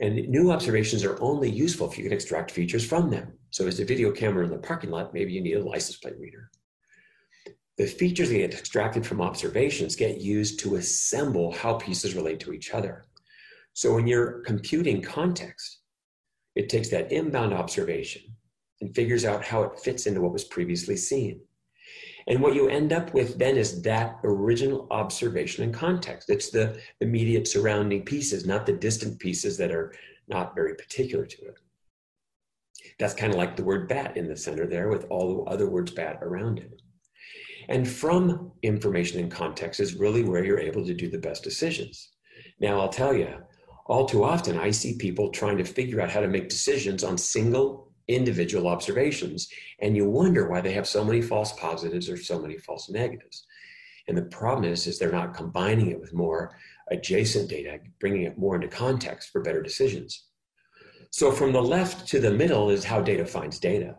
And 0.00 0.28
new 0.28 0.50
observations 0.50 1.04
are 1.04 1.20
only 1.20 1.50
useful 1.50 1.90
if 1.90 1.98
you 1.98 2.04
can 2.04 2.12
extract 2.12 2.50
features 2.50 2.86
from 2.86 3.10
them. 3.10 3.34
So 3.50 3.66
as 3.66 3.80
a 3.80 3.84
video 3.84 4.10
camera 4.10 4.44
in 4.44 4.50
the 4.50 4.58
parking 4.58 4.90
lot, 4.90 5.12
maybe 5.12 5.32
you 5.32 5.42
need 5.42 5.58
a 5.58 5.62
license 5.62 5.98
plate 5.98 6.18
reader. 6.18 6.50
The 7.76 7.86
features 7.86 8.30
that 8.30 8.38
get 8.38 8.54
extracted 8.54 9.06
from 9.06 9.20
observations 9.20 9.96
get 9.96 10.20
used 10.20 10.60
to 10.60 10.76
assemble 10.76 11.52
how 11.52 11.74
pieces 11.74 12.14
relate 12.14 12.40
to 12.40 12.52
each 12.52 12.72
other. 12.72 13.04
So 13.74 13.94
when 13.94 14.06
you're 14.06 14.40
computing 14.40 15.02
context, 15.02 15.79
it 16.54 16.68
takes 16.68 16.88
that 16.90 17.12
inbound 17.12 17.54
observation 17.54 18.22
and 18.80 18.94
figures 18.94 19.24
out 19.24 19.44
how 19.44 19.62
it 19.62 19.78
fits 19.78 20.06
into 20.06 20.20
what 20.20 20.32
was 20.32 20.44
previously 20.44 20.96
seen. 20.96 21.40
And 22.26 22.40
what 22.40 22.54
you 22.54 22.68
end 22.68 22.92
up 22.92 23.12
with 23.14 23.38
then 23.38 23.56
is 23.56 23.82
that 23.82 24.18
original 24.24 24.86
observation 24.90 25.64
and 25.64 25.74
context. 25.74 26.30
It's 26.30 26.50
the 26.50 26.80
immediate 27.00 27.48
surrounding 27.48 28.04
pieces, 28.04 28.46
not 28.46 28.66
the 28.66 28.72
distant 28.72 29.18
pieces 29.18 29.56
that 29.58 29.72
are 29.72 29.92
not 30.28 30.54
very 30.54 30.74
particular 30.74 31.26
to 31.26 31.44
it. 31.46 31.58
That's 32.98 33.14
kind 33.14 33.32
of 33.32 33.38
like 33.38 33.56
the 33.56 33.64
word 33.64 33.88
bat 33.88 34.16
in 34.16 34.28
the 34.28 34.36
center 34.36 34.66
there 34.66 34.88
with 34.88 35.06
all 35.10 35.44
the 35.44 35.50
other 35.50 35.68
words 35.68 35.92
bat 35.92 36.18
around 36.22 36.58
it. 36.58 36.82
And 37.68 37.88
from 37.88 38.52
information 38.62 39.20
and 39.20 39.30
context 39.30 39.80
is 39.80 39.94
really 39.94 40.22
where 40.22 40.44
you're 40.44 40.60
able 40.60 40.84
to 40.84 40.94
do 40.94 41.08
the 41.08 41.18
best 41.18 41.42
decisions. 41.42 42.10
Now, 42.58 42.80
I'll 42.80 42.88
tell 42.88 43.14
you, 43.14 43.36
all 43.90 44.06
too 44.06 44.22
often 44.22 44.56
I 44.56 44.70
see 44.70 44.96
people 44.96 45.30
trying 45.30 45.58
to 45.58 45.64
figure 45.64 46.00
out 46.00 46.12
how 46.12 46.20
to 46.20 46.28
make 46.28 46.48
decisions 46.48 47.02
on 47.02 47.18
single 47.18 47.90
individual 48.06 48.68
observations. 48.68 49.48
And 49.80 49.96
you 49.96 50.08
wonder 50.08 50.48
why 50.48 50.60
they 50.60 50.72
have 50.74 50.86
so 50.86 51.04
many 51.04 51.20
false 51.20 51.52
positives 51.54 52.08
or 52.08 52.16
so 52.16 52.38
many 52.38 52.56
false 52.56 52.88
negatives. 52.88 53.46
And 54.06 54.16
the 54.16 54.22
problem 54.22 54.70
is, 54.70 54.86
is 54.86 54.98
they're 54.98 55.10
not 55.10 55.34
combining 55.34 55.90
it 55.90 56.00
with 56.00 56.14
more 56.14 56.56
adjacent 56.92 57.48
data, 57.48 57.80
bringing 57.98 58.22
it 58.22 58.38
more 58.38 58.54
into 58.54 58.68
context 58.68 59.30
for 59.30 59.42
better 59.42 59.60
decisions. 59.60 60.26
So 61.10 61.32
from 61.32 61.52
the 61.52 61.62
left 61.62 62.06
to 62.10 62.20
the 62.20 62.30
middle 62.30 62.70
is 62.70 62.84
how 62.84 63.00
data 63.00 63.26
finds 63.26 63.58
data. 63.58 63.96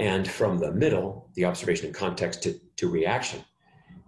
And 0.00 0.26
from 0.26 0.58
the 0.58 0.72
middle, 0.72 1.30
the 1.34 1.44
observation 1.44 1.86
and 1.86 1.94
context 1.94 2.42
to, 2.42 2.58
to 2.76 2.88
reaction 2.88 3.44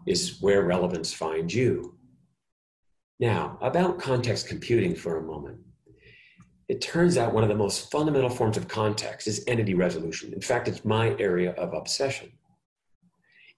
is 0.04 0.40
where 0.40 0.64
relevance 0.64 1.12
finds 1.12 1.54
you. 1.54 1.96
Now, 3.22 3.56
about 3.60 4.00
context 4.00 4.48
computing 4.48 4.96
for 4.96 5.16
a 5.16 5.22
moment 5.22 5.60
it 6.68 6.80
turns 6.80 7.16
out 7.16 7.32
one 7.32 7.44
of 7.44 7.48
the 7.48 7.54
most 7.54 7.88
fundamental 7.90 8.30
forms 8.30 8.56
of 8.56 8.66
context 8.66 9.28
is 9.28 9.44
entity 9.46 9.74
resolution. 9.74 10.32
In 10.32 10.40
fact, 10.40 10.66
it's 10.66 10.84
my 10.84 11.14
area 11.18 11.52
of 11.52 11.72
obsession. 11.72 12.32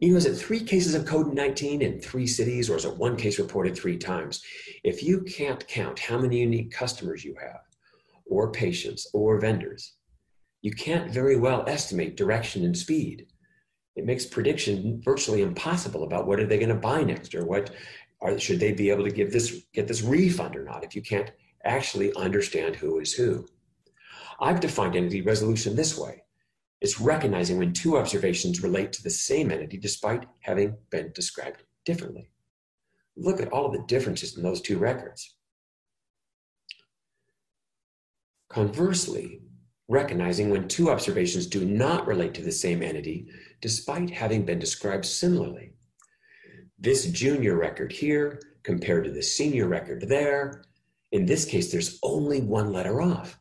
You 0.01 0.11
know, 0.11 0.17
is 0.17 0.27
it 0.27 0.35
three 0.35 0.61
cases 0.61 0.95
of 0.95 1.05
COVID 1.05 1.33
19 1.33 1.81
in 1.81 1.99
three 1.99 2.27
cities, 2.27 2.69
or 2.69 2.77
is 2.77 2.85
it 2.85 2.97
one 2.97 3.17
case 3.17 3.39
reported 3.39 3.75
three 3.75 3.97
times? 3.97 4.43
If 4.83 5.03
you 5.03 5.23
can't 5.23 5.67
count 5.67 5.99
how 5.99 6.19
many 6.19 6.41
unique 6.41 6.71
customers 6.71 7.25
you 7.25 7.35
have, 7.41 7.61
or 8.27 8.53
patients, 8.53 9.09
or 9.15 9.41
vendors, 9.41 9.95
you 10.61 10.73
can't 10.73 11.11
very 11.11 11.37
well 11.37 11.65
estimate 11.67 12.19
direction 12.19 12.65
and 12.65 12.77
speed. 12.77 13.29
It 13.97 14.05
makes 14.05 14.27
prediction 14.27 15.01
virtually 15.05 15.43
impossible 15.43 16.03
about 16.03 16.27
what 16.27 16.41
are 16.41 16.47
they 16.47 16.59
going 16.59 16.69
to 16.69 16.75
buy 16.75 17.05
next, 17.05 17.35
or 17.35 17.47
what 17.47 17.71
are, 18.25 18.39
should 18.39 18.59
they 18.59 18.73
be 18.73 18.91
able 18.91 19.05
to 19.05 19.11
give 19.11 19.33
this 19.33 19.63
get 19.73 19.87
this 19.87 20.03
refund 20.03 20.57
or 20.57 20.65
not 20.65 20.83
if 20.83 20.97
you 20.97 21.03
can't 21.03 21.31
actually 21.65 22.13
understand 22.15 22.77
who 22.77 22.99
is 22.99 23.13
who. 23.13 23.47
I've 24.41 24.61
defined 24.61 24.97
entity 24.97 25.23
resolution 25.23 25.77
this 25.77 25.97
way. 25.97 26.25
It's 26.81 27.01
recognizing 27.01 27.59
when 27.59 27.73
two 27.73 27.97
observations 27.97 28.63
relate 28.63 28.93
to 28.95 29.03
the 29.03 29.11
same 29.11 29.51
entity 29.51 29.79
despite 29.79 30.27
having 30.41 30.77
been 30.91 31.13
described 31.15 31.63
differently. 31.85 32.31
Look 33.17 33.41
at 33.41 33.53
all 33.53 33.67
of 33.67 33.73
the 33.73 33.85
differences 33.87 34.37
in 34.37 34.43
those 34.43 34.61
two 34.61 34.79
records. 34.79 35.37
Conversely, 38.49 39.41
recognizing 39.89 40.51
when 40.51 40.69
two 40.69 40.91
observations 40.91 41.47
do 41.47 41.65
not 41.65 42.07
relate 42.07 42.35
to 42.35 42.43
the 42.43 42.53
same 42.53 42.83
entity 42.83 43.29
despite 43.61 44.11
having 44.11 44.45
been 44.45 44.59
described 44.59 45.07
similarly. 45.07 45.73
This 46.79 47.07
junior 47.07 47.57
record 47.57 47.93
here 47.93 48.41
compared 48.63 49.05
to 49.05 49.11
the 49.11 49.23
senior 49.23 49.69
record 49.69 50.09
there 50.09 50.65
in 51.15 51.27
this 51.27 51.45
case, 51.45 51.71
there's 51.71 52.01
only 52.03 52.41
one 52.41 52.73
letter 52.73 53.01
off. 53.01 53.39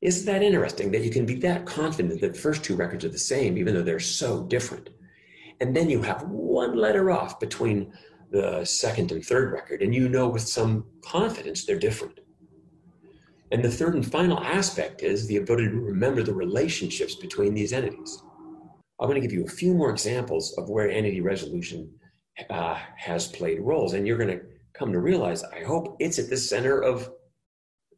Isn't 0.00 0.26
that 0.26 0.42
interesting 0.42 0.90
that 0.90 1.04
you 1.04 1.10
can 1.10 1.24
be 1.24 1.36
that 1.36 1.64
confident 1.64 2.20
that 2.20 2.32
the 2.32 2.38
first 2.38 2.64
two 2.64 2.74
records 2.74 3.04
are 3.04 3.10
the 3.10 3.16
same, 3.16 3.56
even 3.56 3.74
though 3.74 3.84
they're 3.84 4.00
so 4.00 4.42
different? 4.42 4.90
And 5.60 5.74
then 5.74 5.88
you 5.88 6.02
have 6.02 6.24
one 6.24 6.74
letter 6.74 7.12
off 7.12 7.38
between 7.38 7.92
the 8.32 8.64
second 8.64 9.12
and 9.12 9.24
third 9.24 9.52
record, 9.52 9.82
and 9.82 9.94
you 9.94 10.08
know 10.08 10.28
with 10.28 10.42
some 10.42 10.84
confidence 11.00 11.64
they're 11.64 11.78
different. 11.78 12.18
And 13.52 13.64
the 13.64 13.70
third 13.70 13.94
and 13.94 14.10
final 14.10 14.40
aspect 14.40 15.04
is 15.04 15.28
the 15.28 15.36
ability 15.36 15.68
to 15.68 15.78
remember 15.78 16.24
the 16.24 16.34
relationships 16.34 17.14
between 17.14 17.54
these 17.54 17.72
entities. 17.72 18.20
I'm 19.00 19.08
going 19.08 19.14
to 19.14 19.26
give 19.26 19.32
you 19.32 19.44
a 19.44 19.48
few 19.48 19.74
more 19.74 19.90
examples 19.90 20.58
of 20.58 20.68
where 20.68 20.90
entity 20.90 21.20
resolution 21.20 21.88
uh, 22.50 22.78
has 22.96 23.28
played 23.28 23.60
roles, 23.60 23.94
and 23.94 24.06
you're 24.06 24.18
going 24.18 24.38
to 24.38 24.44
come 24.74 24.92
to 24.92 25.00
realize, 25.00 25.42
I 25.42 25.62
hope 25.62 25.96
it's 26.00 26.18
at 26.18 26.28
the 26.28 26.36
center 26.36 26.80
of 26.80 27.10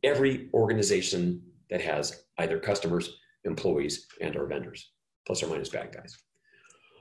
every 0.03 0.49
organization 0.55 1.43
that 1.71 1.81
has 1.81 2.25
either 2.39 2.59
customers, 2.59 3.19
employees, 3.45 4.07
and 4.21 4.37
or 4.37 4.47
vendors, 4.47 4.91
plus 5.27 5.43
or 5.43 5.49
minus 5.49 5.69
bad 5.69 5.93
guys. 5.93 6.17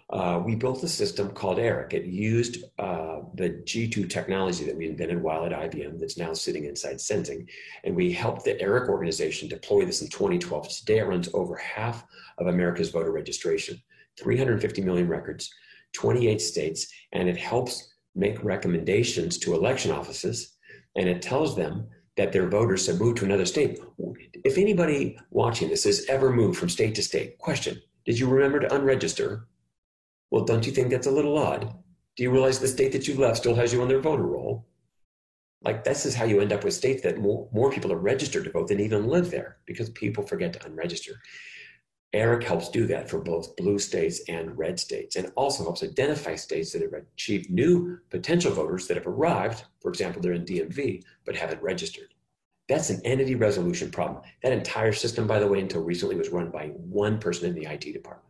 Uh, 0.09 0.41
we 0.43 0.55
built 0.55 0.81
a 0.83 0.87
system 0.87 1.29
called 1.31 1.59
ERIC. 1.59 1.93
It 1.93 2.05
used 2.05 2.63
uh, 2.79 3.19
the 3.35 3.61
G2 3.65 4.09
technology 4.09 4.63
that 4.63 4.77
we 4.77 4.87
invented 4.87 5.21
while 5.21 5.45
at 5.45 5.51
IBM 5.51 5.99
that's 5.99 6.17
now 6.17 6.31
sitting 6.33 6.63
inside 6.63 6.95
Senzing. 6.95 7.45
And 7.83 7.93
we 7.93 8.13
helped 8.13 8.45
the 8.45 8.57
ERIC 8.61 8.87
organization 8.87 9.49
deploy 9.49 9.83
this 9.83 10.01
in 10.01 10.07
2012. 10.07 10.69
Today 10.69 10.99
it 10.99 11.07
runs 11.07 11.27
over 11.33 11.57
half 11.57 12.05
of 12.37 12.47
America's 12.47 12.89
voter 12.89 13.11
registration, 13.11 13.81
350 14.17 14.81
million 14.81 15.09
records, 15.09 15.53
28 15.97 16.39
states, 16.39 16.87
and 17.11 17.27
it 17.27 17.37
helps 17.37 17.93
make 18.15 18.43
recommendations 18.43 19.37
to 19.39 19.53
election 19.53 19.91
offices 19.91 20.57
and 20.97 21.07
it 21.07 21.21
tells 21.21 21.55
them 21.55 21.87
that 22.17 22.31
their 22.31 22.49
voters 22.49 22.87
have 22.87 22.99
moved 22.99 23.17
to 23.17 23.25
another 23.25 23.45
state. 23.45 23.79
If 24.43 24.57
anybody 24.57 25.17
watching 25.29 25.69
this 25.69 25.83
has 25.83 26.05
ever 26.09 26.33
moved 26.33 26.57
from 26.57 26.69
state 26.69 26.95
to 26.95 27.03
state, 27.03 27.37
question, 27.37 27.79
did 28.05 28.17
you 28.19 28.27
remember 28.27 28.59
to 28.59 28.67
unregister? 28.67 29.43
Well, 30.31 30.43
don't 30.43 30.65
you 30.65 30.71
think 30.71 30.89
that's 30.89 31.07
a 31.07 31.11
little 31.11 31.37
odd? 31.37 31.71
Do 32.15 32.23
you 32.23 32.31
realize 32.31 32.59
the 32.59 32.67
state 32.67 32.91
that 32.93 33.07
you 33.07 33.15
left 33.15 33.37
still 33.37 33.53
has 33.53 33.71
you 33.71 33.81
on 33.83 33.87
their 33.87 34.01
voter 34.01 34.23
roll? 34.23 34.67
Like 35.61 35.83
this 35.83 36.05
is 36.05 36.15
how 36.15 36.25
you 36.25 36.41
end 36.41 36.51
up 36.51 36.63
with 36.63 36.73
states 36.73 37.03
that 37.03 37.19
more, 37.19 37.47
more 37.51 37.71
people 37.71 37.93
are 37.93 37.97
registered 37.97 38.45
to 38.45 38.51
vote 38.51 38.67
than 38.67 38.79
even 38.79 39.07
live 39.07 39.29
there 39.29 39.57
because 39.67 39.89
people 39.91 40.25
forget 40.25 40.53
to 40.53 40.59
unregister. 40.59 41.13
ERIC 42.13 42.43
helps 42.43 42.69
do 42.69 42.87
that 42.87 43.09
for 43.09 43.19
both 43.19 43.55
blue 43.57 43.77
states 43.77 44.21
and 44.29 44.57
red 44.57 44.79
states 44.79 45.17
and 45.17 45.31
also 45.35 45.63
helps 45.63 45.83
identify 45.83 46.35
states 46.35 46.71
that 46.71 46.81
have 46.81 46.93
achieved 46.93 47.49
new 47.49 47.99
potential 48.09 48.51
voters 48.51 48.87
that 48.87 48.95
have 48.95 49.07
arrived, 49.07 49.65
for 49.81 49.89
example, 49.89 50.21
they're 50.21 50.33
in 50.33 50.45
DMV, 50.45 51.03
but 51.25 51.35
haven't 51.35 51.61
registered. 51.61 52.13
That's 52.69 52.89
an 52.89 53.01
entity 53.03 53.35
resolution 53.35 53.91
problem. 53.91 54.23
That 54.41 54.53
entire 54.53 54.93
system, 54.93 55.27
by 55.27 55.39
the 55.39 55.47
way, 55.47 55.59
until 55.59 55.83
recently 55.83 56.15
was 56.15 56.29
run 56.29 56.49
by 56.49 56.67
one 56.67 57.19
person 57.19 57.49
in 57.49 57.55
the 57.55 57.69
IT 57.69 57.93
department. 57.93 58.23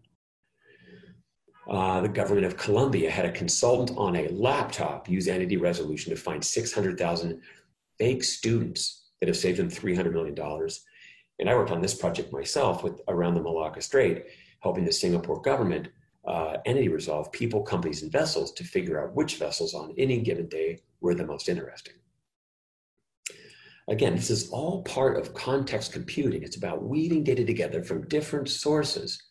Uh, 1.70 2.02
the 2.02 2.10
government 2.10 2.46
of 2.46 2.56
Colombia 2.56 3.12
had 3.12 3.26
a 3.26 3.32
consultant 3.32 3.98
on 3.98 4.16
a 4.16 4.30
laptop 4.30 5.10
use 5.10 5.28
entity 5.28 5.58
resolution 5.58 6.12
to 6.12 6.20
find 6.20 6.44
600,000 6.44 7.42
fake 8.00 8.24
students 8.24 9.10
that 9.20 9.28
have 9.28 9.36
saved 9.36 9.60
them 9.60 9.70
$300 9.70 10.14
million 10.14 10.36
and 11.39 11.50
I 11.50 11.56
worked 11.56 11.72
on 11.72 11.82
this 11.82 11.94
project 11.94 12.34
myself 12.34 12.84
with 12.84 13.01
around 13.08 13.36
the 13.36 13.41
Malacca 13.41 13.82
Strait, 13.82 14.25
helping 14.62 14.86
the 14.86 14.91
Singapore 14.91 15.41
government 15.41 15.89
uh, 16.25 16.58
entity 16.65 16.89
resolve 16.89 17.32
people, 17.32 17.62
companies, 17.62 18.03
and 18.03 18.12
vessels 18.12 18.51
to 18.53 18.63
figure 18.63 19.01
out 19.01 19.15
which 19.15 19.38
vessels 19.38 19.74
on 19.74 19.94
any 19.98 20.20
given 20.20 20.48
day 20.48 20.79
were 21.00 21.15
the 21.15 21.25
most 21.25 21.48
interesting. 21.48 21.94
Again, 23.88 24.15
this 24.15 24.29
is 24.29 24.50
all 24.50 24.84
part 24.84 25.17
of 25.17 25.34
context 25.34 25.94
computing. 25.94 26.44
It's 26.44 26.58
about 26.58 26.84
weaving 26.84 27.24
data 27.24 27.46
together 27.46 27.82
from 27.82 28.08
different 28.08 28.50
sources 28.50 29.22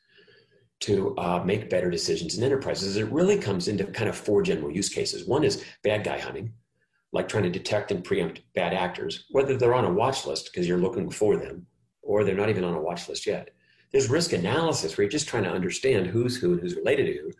to 0.80 1.14
uh, 1.18 1.42
make 1.44 1.68
better 1.68 1.90
decisions 1.90 2.38
in 2.38 2.44
enterprises. 2.44 2.96
It 2.96 3.10
really 3.12 3.38
comes 3.38 3.68
into 3.68 3.84
kind 3.84 4.08
of 4.08 4.16
four 4.16 4.42
general 4.42 4.70
use 4.70 4.88
cases. 4.88 5.26
One 5.26 5.44
is 5.44 5.64
bad 5.82 6.04
guy 6.04 6.18
hunting, 6.18 6.52
like 7.12 7.28
trying 7.28 7.44
to 7.44 7.50
detect 7.50 7.90
and 7.90 8.02
preempt 8.02 8.42
bad 8.54 8.72
actors, 8.72 9.26
whether 9.30 9.56
they're 9.56 9.74
on 9.74 9.84
a 9.84 9.92
watch 9.92 10.26
list 10.26 10.50
because 10.50 10.66
you're 10.66 10.78
looking 10.78 11.10
for 11.10 11.36
them, 11.36 11.66
or 12.06 12.24
they're 12.24 12.34
not 12.34 12.48
even 12.48 12.64
on 12.64 12.74
a 12.74 12.80
watch 12.80 13.08
list 13.08 13.26
yet. 13.26 13.50
There's 13.92 14.08
risk 14.08 14.32
analysis 14.32 14.96
where 14.96 15.04
you're 15.04 15.10
just 15.10 15.28
trying 15.28 15.44
to 15.44 15.50
understand 15.50 16.06
who's 16.06 16.36
who 16.36 16.52
and 16.52 16.60
who's 16.60 16.76
related 16.76 17.06
to 17.06 17.12
who 17.12 17.30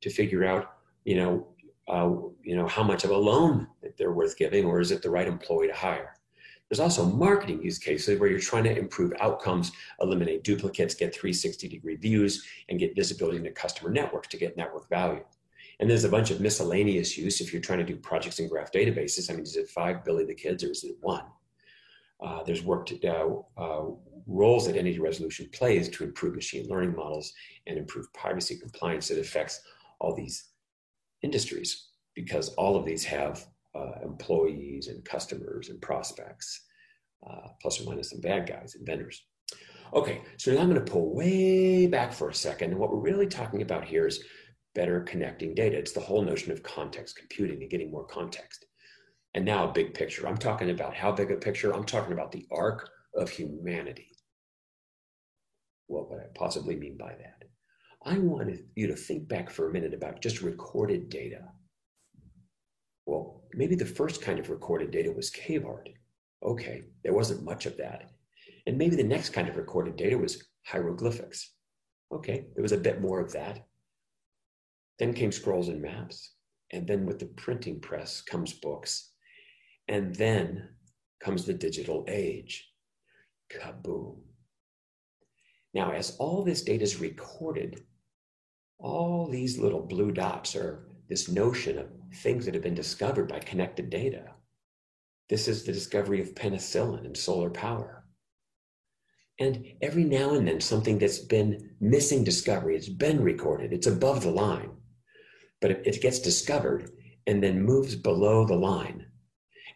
to 0.00 0.10
figure 0.10 0.44
out, 0.44 0.74
you 1.04 1.16
know, 1.16 1.46
uh, 1.88 2.10
you 2.42 2.54
know, 2.54 2.66
how 2.66 2.82
much 2.82 3.04
of 3.04 3.10
a 3.10 3.16
loan 3.16 3.66
that 3.82 3.96
they're 3.96 4.12
worth 4.12 4.36
giving, 4.36 4.64
or 4.64 4.80
is 4.80 4.90
it 4.90 5.02
the 5.02 5.10
right 5.10 5.26
employee 5.26 5.68
to 5.68 5.74
hire? 5.74 6.14
There's 6.68 6.80
also 6.80 7.06
marketing 7.06 7.62
use 7.62 7.78
cases 7.78 8.20
where 8.20 8.28
you're 8.28 8.38
trying 8.38 8.64
to 8.64 8.76
improve 8.76 9.14
outcomes, 9.20 9.72
eliminate 10.02 10.44
duplicates, 10.44 10.94
get 10.94 11.14
360 11.14 11.66
degree 11.66 11.96
views, 11.96 12.44
and 12.68 12.78
get 12.78 12.94
visibility 12.94 13.38
into 13.38 13.52
customer 13.52 13.90
networks 13.90 14.28
to 14.28 14.36
get 14.36 14.56
network 14.56 14.88
value. 14.90 15.24
And 15.80 15.88
there's 15.88 16.04
a 16.04 16.10
bunch 16.10 16.30
of 16.30 16.40
miscellaneous 16.40 17.16
use 17.16 17.40
if 17.40 17.52
you're 17.52 17.62
trying 17.62 17.78
to 17.78 17.84
do 17.84 17.96
projects 17.96 18.38
in 18.38 18.48
graph 18.48 18.72
databases. 18.72 19.30
I 19.30 19.34
mean, 19.34 19.44
is 19.44 19.56
it 19.56 19.70
five 19.70 20.04
Billy 20.04 20.24
the 20.24 20.34
Kids 20.34 20.62
or 20.62 20.72
is 20.72 20.84
it 20.84 20.96
one? 21.00 21.24
Uh, 22.20 22.42
there's 22.44 22.62
work 22.62 22.86
to, 22.86 23.08
uh, 23.08 23.28
uh, 23.56 23.86
roles 24.26 24.66
that 24.66 24.76
entity 24.76 24.98
resolution 24.98 25.48
plays 25.52 25.88
to 25.88 26.04
improve 26.04 26.34
machine 26.34 26.68
learning 26.68 26.94
models 26.94 27.32
and 27.66 27.78
improve 27.78 28.12
privacy 28.12 28.58
compliance 28.58 29.08
that 29.08 29.18
affects 29.18 29.60
all 30.00 30.14
these 30.14 30.50
industries 31.22 31.90
because 32.14 32.48
all 32.54 32.76
of 32.76 32.84
these 32.84 33.04
have 33.04 33.46
uh, 33.74 33.92
employees 34.02 34.88
and 34.88 35.04
customers 35.04 35.68
and 35.68 35.80
prospects, 35.80 36.66
uh, 37.28 37.48
plus 37.60 37.80
or 37.80 37.84
minus 37.84 38.10
some 38.10 38.20
bad 38.20 38.46
guys 38.48 38.74
and 38.74 38.86
vendors. 38.86 39.24
Okay, 39.94 40.22
so 40.36 40.52
now 40.52 40.60
I'm 40.60 40.68
going 40.68 40.84
to 40.84 40.92
pull 40.92 41.14
way 41.14 41.86
back 41.86 42.12
for 42.12 42.28
a 42.28 42.34
second. 42.34 42.72
And 42.72 42.80
what 42.80 42.90
we're 42.90 42.98
really 42.98 43.26
talking 43.26 43.62
about 43.62 43.84
here 43.84 44.06
is 44.06 44.22
better 44.74 45.00
connecting 45.00 45.54
data. 45.54 45.78
It's 45.78 45.92
the 45.92 46.00
whole 46.00 46.22
notion 46.22 46.52
of 46.52 46.62
context 46.62 47.16
computing 47.16 47.62
and 47.62 47.70
getting 47.70 47.90
more 47.90 48.06
context. 48.06 48.66
And 49.34 49.44
now 49.44 49.68
a 49.68 49.72
big 49.72 49.94
picture. 49.94 50.26
I'm 50.26 50.38
talking 50.38 50.70
about 50.70 50.94
how 50.94 51.12
big 51.12 51.30
a 51.30 51.36
picture? 51.36 51.72
I'm 51.72 51.84
talking 51.84 52.12
about 52.12 52.32
the 52.32 52.46
arc 52.50 52.90
of 53.14 53.30
humanity. 53.30 54.08
What 55.86 56.10
would 56.10 56.20
I 56.20 56.26
possibly 56.34 56.76
mean 56.76 56.96
by 56.98 57.14
that? 57.18 57.44
I 58.04 58.18
want 58.18 58.50
you 58.74 58.86
to 58.86 58.96
think 58.96 59.28
back 59.28 59.50
for 59.50 59.68
a 59.68 59.72
minute 59.72 59.92
about 59.92 60.22
just 60.22 60.40
recorded 60.40 61.10
data. 61.10 61.42
Well, 63.06 63.42
maybe 63.54 63.74
the 63.74 63.86
first 63.86 64.22
kind 64.22 64.38
of 64.38 64.50
recorded 64.50 64.90
data 64.90 65.10
was 65.10 65.30
cave 65.30 65.64
art. 65.66 65.88
Okay, 66.42 66.84
there 67.02 67.14
wasn't 67.14 67.44
much 67.44 67.66
of 67.66 67.76
that. 67.78 68.10
And 68.66 68.78
maybe 68.78 68.96
the 68.96 69.02
next 69.02 69.30
kind 69.30 69.48
of 69.48 69.56
recorded 69.56 69.96
data 69.96 70.16
was 70.16 70.46
hieroglyphics. 70.66 71.54
Okay, 72.12 72.46
there 72.54 72.62
was 72.62 72.72
a 72.72 72.78
bit 72.78 73.00
more 73.00 73.20
of 73.20 73.32
that. 73.32 73.66
Then 74.98 75.14
came 75.14 75.32
scrolls 75.32 75.68
and 75.68 75.82
maps. 75.82 76.34
And 76.70 76.86
then 76.86 77.06
with 77.06 77.18
the 77.18 77.26
printing 77.26 77.80
press 77.80 78.20
comes 78.20 78.52
books. 78.52 79.12
And 79.88 80.14
then 80.14 80.68
comes 81.20 81.44
the 81.44 81.54
digital 81.54 82.04
age. 82.08 82.70
Kaboom. 83.50 84.18
Now, 85.74 85.92
as 85.92 86.16
all 86.18 86.44
this 86.44 86.62
data 86.62 86.82
is 86.82 87.00
recorded, 87.00 87.84
all 88.78 89.26
these 89.26 89.58
little 89.58 89.82
blue 89.82 90.12
dots 90.12 90.54
are 90.54 90.88
this 91.08 91.28
notion 91.28 91.78
of 91.78 91.86
things 92.16 92.44
that 92.44 92.54
have 92.54 92.62
been 92.62 92.74
discovered 92.74 93.28
by 93.28 93.38
connected 93.38 93.90
data. 93.90 94.32
This 95.28 95.48
is 95.48 95.64
the 95.64 95.72
discovery 95.72 96.20
of 96.20 96.34
penicillin 96.34 97.04
and 97.04 97.16
solar 97.16 97.50
power. 97.50 98.04
And 99.38 99.66
every 99.82 100.04
now 100.04 100.34
and 100.34 100.48
then, 100.48 100.60
something 100.60 100.98
that's 100.98 101.18
been 101.18 101.76
missing 101.80 102.24
discovery, 102.24 102.76
it's 102.76 102.88
been 102.88 103.22
recorded, 103.22 103.72
it's 103.72 103.86
above 103.86 104.22
the 104.22 104.30
line, 104.30 104.70
but 105.60 105.70
it 105.70 106.02
gets 106.02 106.18
discovered 106.18 106.90
and 107.26 107.42
then 107.42 107.62
moves 107.62 107.94
below 107.94 108.46
the 108.46 108.56
line. 108.56 109.06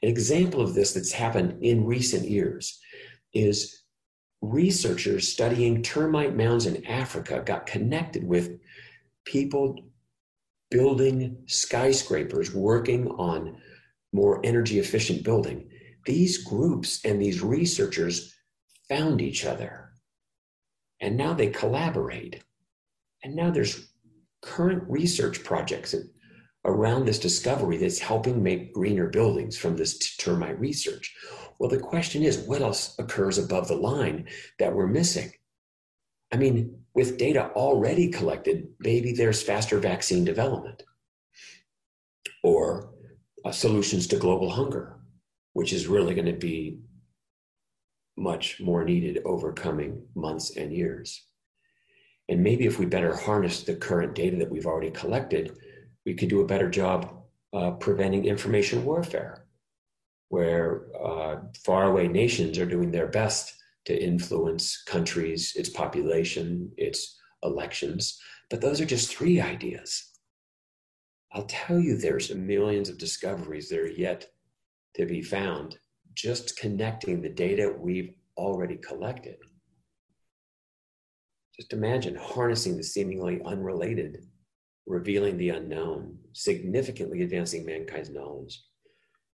An 0.03 0.09
example 0.09 0.61
of 0.61 0.75
this 0.75 0.93
that's 0.93 1.12
happened 1.12 1.62
in 1.62 1.87
recent 1.87 2.29
years 2.29 2.81
is 3.33 3.83
researchers 4.41 5.29
studying 5.29 5.83
termite 5.83 6.37
mounds 6.37 6.67
in 6.67 6.85
Africa 6.87 7.43
got 7.45 7.67
connected 7.67 8.25
with 8.25 8.59
people 9.25 9.79
building 10.71 11.37
skyscrapers, 11.47 12.53
working 12.53 13.09
on 13.12 13.57
more 14.12 14.41
energy 14.45 14.81
efficient 14.81 15.23
building. 15.23 15.69
These 16.05 16.45
groups 16.45 17.05
and 17.05 17.23
these 17.23 17.41
researchers 17.41 18.35
found 18.88 19.21
each 19.21 19.45
other. 19.45 19.93
And 21.01 21.17
now 21.17 21.35
they 21.35 21.49
collaborate. 21.49 22.43
And 23.23 23.37
now 23.37 23.51
there's 23.51 23.88
current 24.41 24.83
research 24.88 25.45
projects 25.45 25.95
around 26.64 27.05
this 27.05 27.18
discovery 27.18 27.77
that's 27.77 27.98
helping 27.98 28.42
make 28.42 28.72
greener 28.72 29.09
buildings 29.09 29.57
from 29.57 29.77
this 29.77 30.16
termite 30.16 30.59
research. 30.61 31.14
Well, 31.59 31.70
the 31.70 31.79
question 31.79 32.22
is 32.22 32.38
what 32.38 32.62
else 32.62 32.94
occurs 32.98 33.38
above 33.38 33.68
the 33.68 33.77
line 33.77 34.29
that 34.59 34.75
we're 34.75 34.87
missing? 34.87 35.33
I 36.33 36.37
mean, 36.37 36.79
with 36.94 37.18
data 37.18 37.51
already 37.55 38.09
collected, 38.09 38.68
maybe 38.81 39.12
there's 39.12 39.42
faster 39.42 39.79
vaccine 39.79 40.25
development 40.25 40.83
or 42.42 42.92
uh, 43.44 43.53
solutions 43.53 44.07
to 44.09 44.16
global 44.16 44.51
hunger, 44.51 44.98
which 45.53 45.72
is 45.72 45.87
really 45.87 46.14
going 46.14 46.27
to 46.27 46.33
be 46.33 46.79
much 48.16 48.61
more 48.61 48.85
needed 48.85 49.20
over 49.25 49.53
coming 49.53 50.03
months 50.14 50.57
and 50.57 50.72
years. 50.72 51.27
And 52.29 52.42
maybe 52.42 52.66
if 52.66 52.79
we 52.79 52.87
better 52.87 53.14
harness 53.14 53.62
the 53.62 53.75
current 53.75 54.14
data 54.14 54.37
that 54.37 54.51
we've 54.51 54.66
already 54.66 54.90
collected, 54.90 55.57
we 56.05 56.15
could 56.15 56.29
do 56.29 56.41
a 56.41 56.47
better 56.47 56.69
job 56.69 57.23
uh, 57.53 57.73
preventing 57.73 58.25
information 58.25 58.85
warfare, 58.85 59.47
where 60.29 60.87
uh, 61.03 61.37
faraway 61.65 62.09
nations 62.09 62.59
are 62.59 62.67
doing 62.67 62.91
their 62.91 63.09
best 63.09 63.55
to 63.85 64.03
influence 64.03 64.83
countries, 64.85 65.53
its 65.57 65.69
population, 65.69 66.71
its 66.77 67.19
elections. 67.43 68.19
But 68.51 68.61
those 68.61 68.81
are 68.81 68.87
just 68.87 69.15
three 69.15 69.41
ideas. 69.41 70.11
I'll 71.33 71.47
tell 71.47 71.79
you, 71.79 71.97
there's 71.97 72.35
millions 72.35 72.88
of 72.88 72.99
discoveries 72.99 73.69
that 73.69 73.79
are 73.79 73.87
yet 73.87 74.29
to 74.95 75.07
be 75.07 75.23
found 75.23 75.79
just 76.15 76.59
connecting 76.59 77.23
the 77.23 77.31
data 77.31 77.75
we've 77.79 78.15
already 78.37 78.77
collected. 78.77 79.37
Just 81.57 81.73
imagine 81.73 82.15
harnessing 82.15 82.77
the 82.77 82.83
seemingly 82.83 83.41
unrelated, 83.45 84.27
revealing 84.87 85.37
the 85.37 85.51
unknown, 85.51 86.18
significantly 86.33 87.23
advancing 87.23 87.64
mankind's 87.64 88.11
knowledge. 88.11 88.62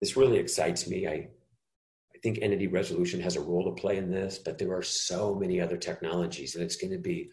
This 0.00 0.16
really 0.16 0.38
excites 0.38 0.88
me. 0.88 1.06
I, 1.06 1.12
I 1.12 2.18
think 2.22 2.38
entity 2.40 2.66
resolution 2.66 3.20
has 3.20 3.36
a 3.36 3.40
role 3.40 3.64
to 3.64 3.80
play 3.80 3.96
in 3.96 4.10
this, 4.10 4.38
but 4.38 4.58
there 4.58 4.74
are 4.74 4.82
so 4.82 5.34
many 5.34 5.60
other 5.60 5.76
technologies, 5.76 6.54
and 6.54 6.64
it's 6.64 6.76
going 6.76 6.92
to 6.92 6.98
be 6.98 7.30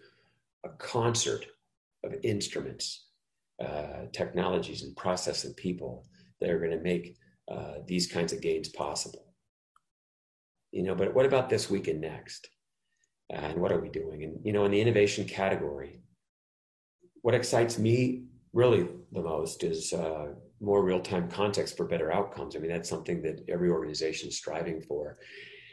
a 0.66 0.70
concert 0.70 1.46
of 2.04 2.14
instruments, 2.24 3.08
uh, 3.64 4.06
technologies, 4.12 4.84
and 4.84 4.96
process 4.96 5.46
and 5.46 5.56
people 5.56 6.06
that 6.40 6.50
are 6.50 6.60
going 6.60 6.72
to 6.72 6.84
make 6.84 7.18
uh, 7.52 7.76
these 7.88 8.08
kinds 8.08 8.34
of 8.34 8.42
gains 8.42 8.70
possible. 8.70 9.34
You 10.72 10.84
know, 10.84 10.96
but 10.96 11.14
what 11.14 11.26
about 11.26 11.50
this 11.50 11.70
week 11.70 11.88
and 11.88 12.02
next? 12.02 12.50
and 13.30 13.58
what 13.58 13.72
are 13.72 13.80
we 13.80 13.90
doing? 13.90 14.24
And 14.24 14.40
you 14.44 14.54
know, 14.54 14.66
in 14.66 14.72
the 14.72 14.82
innovation 14.82 15.26
category, 15.26 16.00
what 17.24 17.34
excites 17.34 17.80
me 17.80 18.24
really 18.54 18.88
the 19.12 19.22
most 19.22 19.64
is 19.64 19.92
uh, 19.94 20.28
more 20.60 20.84
real-time 20.84 21.28
context 21.30 21.76
for 21.76 21.86
better 21.86 22.10
outcomes. 22.12 22.56
I 22.56 22.60
mean, 22.60 22.72
that's 22.72 22.94
something 22.96 23.22
that 23.24 23.44
every 23.50 23.70
organization 23.70 24.30
is 24.30 24.38
striving 24.38 24.80
for. 24.82 25.18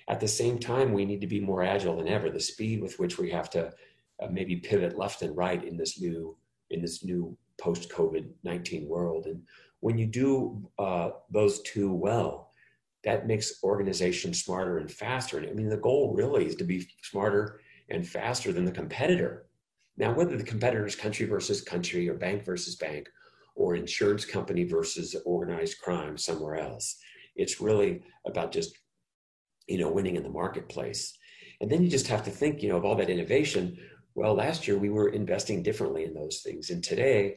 At 0.08 0.20
the 0.20 0.28
same 0.28 0.58
time, 0.58 0.92
we 0.92 1.04
need 1.04 1.20
to 1.20 1.26
be 1.26 1.40
more 1.40 1.62
agile 1.62 1.96
than 1.96 2.08
ever. 2.08 2.30
The 2.30 2.40
speed 2.40 2.80
with 2.80 2.98
which 2.98 3.18
we 3.18 3.30
have 3.30 3.50
to 3.50 3.72
uh, 4.20 4.28
maybe 4.30 4.56
pivot 4.56 4.98
left 4.98 5.22
and 5.22 5.36
right 5.36 5.62
in 5.62 5.76
this 5.76 6.00
new 6.00 6.36
in 6.70 6.80
this 6.80 7.04
new 7.04 7.36
post 7.60 7.90
COVID 7.90 8.24
nineteen 8.42 8.88
world, 8.88 9.26
and 9.26 9.42
when 9.80 9.98
you 9.98 10.06
do 10.06 10.70
uh, 10.78 11.10
those 11.30 11.62
two 11.62 11.92
well, 11.92 12.50
that 13.04 13.26
makes 13.26 13.62
organizations 13.62 14.42
smarter 14.44 14.78
and 14.78 14.90
faster. 14.90 15.38
And 15.38 15.48
I 15.48 15.52
mean, 15.52 15.68
the 15.68 15.76
goal 15.88 16.14
really 16.14 16.46
is 16.46 16.56
to 16.56 16.64
be 16.64 16.88
smarter 17.02 17.60
and 17.88 18.06
faster 18.06 18.52
than 18.52 18.64
the 18.64 18.72
competitor. 18.80 19.46
Now, 19.96 20.14
whether 20.14 20.36
the 20.36 20.44
competitor 20.44 20.86
is 20.86 20.96
country 20.96 21.26
versus 21.26 21.60
country 21.60 22.08
or 22.08 22.14
bank 22.14 22.44
versus 22.44 22.76
bank 22.76 23.08
or 23.54 23.74
insurance 23.74 24.24
company 24.24 24.64
versus 24.64 25.14
organized 25.24 25.78
crime 25.80 26.16
somewhere 26.16 26.56
else, 26.56 26.96
it's 27.36 27.60
really 27.60 28.02
about 28.26 28.52
just, 28.52 28.76
you 29.66 29.78
know, 29.78 29.90
winning 29.90 30.16
in 30.16 30.22
the 30.22 30.30
marketplace. 30.30 31.16
And 31.60 31.70
then 31.70 31.82
you 31.82 31.90
just 31.90 32.06
have 32.08 32.24
to 32.24 32.30
think, 32.30 32.62
you 32.62 32.68
know, 32.68 32.76
of 32.76 32.84
all 32.84 32.96
that 32.96 33.10
innovation. 33.10 33.76
Well, 34.14 34.34
last 34.34 34.66
year 34.66 34.78
we 34.78 34.90
were 34.90 35.10
investing 35.10 35.62
differently 35.62 36.04
in 36.04 36.14
those 36.14 36.40
things. 36.42 36.70
And 36.70 36.82
today, 36.82 37.36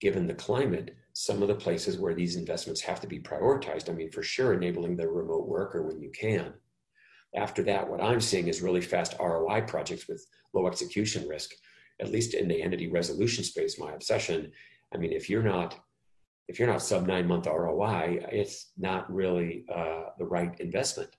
given 0.00 0.26
the 0.26 0.34
climate, 0.34 0.96
some 1.14 1.42
of 1.42 1.48
the 1.48 1.54
places 1.54 1.98
where 1.98 2.14
these 2.14 2.36
investments 2.36 2.80
have 2.80 3.00
to 3.00 3.06
be 3.06 3.20
prioritized. 3.20 3.88
I 3.88 3.92
mean, 3.92 4.10
for 4.10 4.22
sure, 4.22 4.54
enabling 4.54 4.96
the 4.96 5.08
remote 5.08 5.46
worker 5.46 5.82
when 5.82 6.00
you 6.00 6.10
can. 6.10 6.52
After 7.34 7.62
that, 7.64 7.88
what 7.88 8.02
I'm 8.02 8.20
seeing 8.20 8.48
is 8.48 8.62
really 8.62 8.80
fast 8.80 9.14
ROI 9.18 9.62
projects 9.62 10.08
with 10.08 10.26
low 10.52 10.66
execution 10.66 11.28
risk, 11.28 11.52
at 12.00 12.10
least 12.10 12.34
in 12.34 12.48
the 12.48 12.62
entity 12.62 12.88
resolution 12.88 13.44
space, 13.44 13.78
my 13.78 13.92
obsession. 13.92 14.52
I 14.94 14.98
mean, 14.98 15.12
if 15.12 15.30
you're 15.30 15.42
not 15.42 15.78
if 16.48 16.58
you're 16.58 16.68
not 16.68 16.82
sub 16.82 17.06
nine 17.06 17.26
month 17.26 17.46
ROI, 17.46 18.26
it's 18.30 18.72
not 18.76 19.12
really 19.12 19.64
uh, 19.74 20.06
the 20.18 20.24
right 20.24 20.58
investment. 20.60 21.10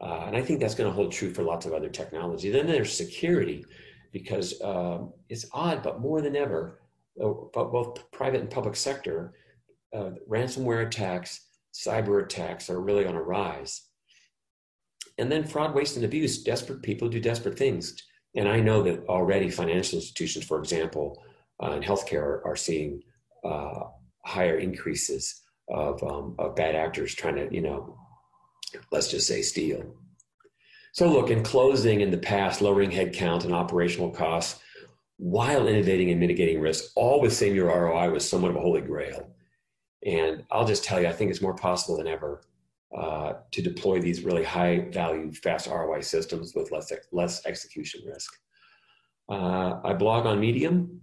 Uh, 0.00 0.24
and 0.26 0.36
I 0.36 0.42
think 0.42 0.60
that's 0.60 0.74
going 0.74 0.88
to 0.88 0.94
hold 0.94 1.10
true 1.10 1.32
for 1.32 1.42
lots 1.42 1.66
of 1.66 1.72
other 1.72 1.88
technology. 1.88 2.50
Then 2.50 2.66
there's 2.66 2.96
security, 2.96 3.64
because 4.12 4.60
um, 4.62 5.12
it's 5.28 5.46
odd, 5.52 5.82
but 5.82 6.00
more 6.00 6.20
than 6.20 6.36
ever, 6.36 6.80
uh, 7.20 7.32
both 7.52 8.10
private 8.12 8.40
and 8.40 8.50
public 8.50 8.76
sector, 8.76 9.34
uh, 9.94 10.10
ransomware 10.28 10.86
attacks, 10.86 11.46
cyber 11.74 12.22
attacks 12.22 12.70
are 12.70 12.80
really 12.80 13.06
on 13.06 13.16
a 13.16 13.22
rise. 13.22 13.82
And 15.18 15.30
then 15.32 15.44
fraud, 15.44 15.74
waste, 15.74 15.96
and 15.96 16.04
abuse. 16.04 16.44
Desperate 16.44 16.82
people 16.82 17.08
do 17.08 17.20
desperate 17.20 17.58
things. 17.58 18.00
And 18.34 18.48
I 18.48 18.60
know 18.60 18.82
that 18.82 19.06
already 19.06 19.50
financial 19.50 19.98
institutions, 19.98 20.44
for 20.44 20.58
example, 20.58 21.22
uh, 21.62 21.72
and 21.72 21.84
healthcare 21.84 22.22
are, 22.22 22.46
are 22.46 22.56
seeing 22.56 23.02
uh, 23.44 23.84
higher 24.24 24.58
increases 24.58 25.42
of, 25.68 26.02
um, 26.02 26.34
of 26.38 26.56
bad 26.56 26.74
actors 26.74 27.14
trying 27.14 27.36
to, 27.36 27.48
you 27.54 27.60
know, 27.60 27.96
let's 28.92 29.10
just 29.10 29.26
say 29.26 29.42
steal. 29.42 29.94
So, 30.92 31.10
look, 31.10 31.30
in 31.30 31.42
closing, 31.42 32.00
in 32.00 32.10
the 32.10 32.18
past, 32.18 32.60
lowering 32.60 32.90
headcount 32.90 33.44
and 33.44 33.54
operational 33.54 34.10
costs 34.10 34.60
while 35.18 35.66
innovating 35.66 36.10
and 36.10 36.20
mitigating 36.20 36.60
risk, 36.60 36.92
all 36.94 37.20
with 37.20 37.32
same 37.32 37.54
year 37.54 37.66
ROI 37.66 38.10
was 38.10 38.28
somewhat 38.28 38.50
of 38.50 38.56
a 38.56 38.60
holy 38.60 38.80
grail. 38.80 39.30
And 40.06 40.44
I'll 40.50 40.66
just 40.66 40.84
tell 40.84 41.00
you, 41.00 41.08
I 41.08 41.12
think 41.12 41.30
it's 41.30 41.42
more 41.42 41.54
possible 41.54 41.98
than 41.98 42.06
ever 42.06 42.42
uh, 42.96 43.34
to 43.52 43.62
deploy 43.62 44.00
these 44.00 44.22
really 44.22 44.44
high 44.44 44.88
value, 44.90 45.32
fast 45.32 45.66
ROI 45.66 46.00
systems 46.00 46.54
with 46.54 46.70
less, 46.72 46.92
less 47.12 47.44
execution 47.46 48.00
risk. 48.06 48.32
Uh, 49.28 49.80
I 49.84 49.92
blog 49.92 50.24
on 50.24 50.40
Medium 50.40 51.00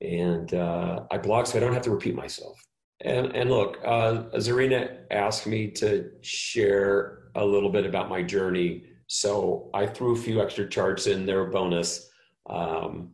and 0.00 0.52
uh, 0.52 1.04
I 1.10 1.18
blog 1.18 1.46
so 1.46 1.56
I 1.56 1.60
don't 1.60 1.72
have 1.72 1.82
to 1.82 1.90
repeat 1.90 2.14
myself. 2.14 2.62
And, 3.00 3.34
and 3.34 3.50
look, 3.50 3.78
uh, 3.84 4.24
Zarina 4.36 4.98
asked 5.10 5.46
me 5.46 5.70
to 5.72 6.10
share 6.20 7.30
a 7.34 7.44
little 7.44 7.70
bit 7.70 7.86
about 7.86 8.08
my 8.08 8.22
journey. 8.22 8.84
So 9.06 9.70
I 9.74 9.86
threw 9.86 10.14
a 10.14 10.18
few 10.18 10.42
extra 10.42 10.68
charts 10.68 11.06
in 11.06 11.26
there, 11.26 11.46
bonus. 11.46 12.10
Um, 12.48 13.12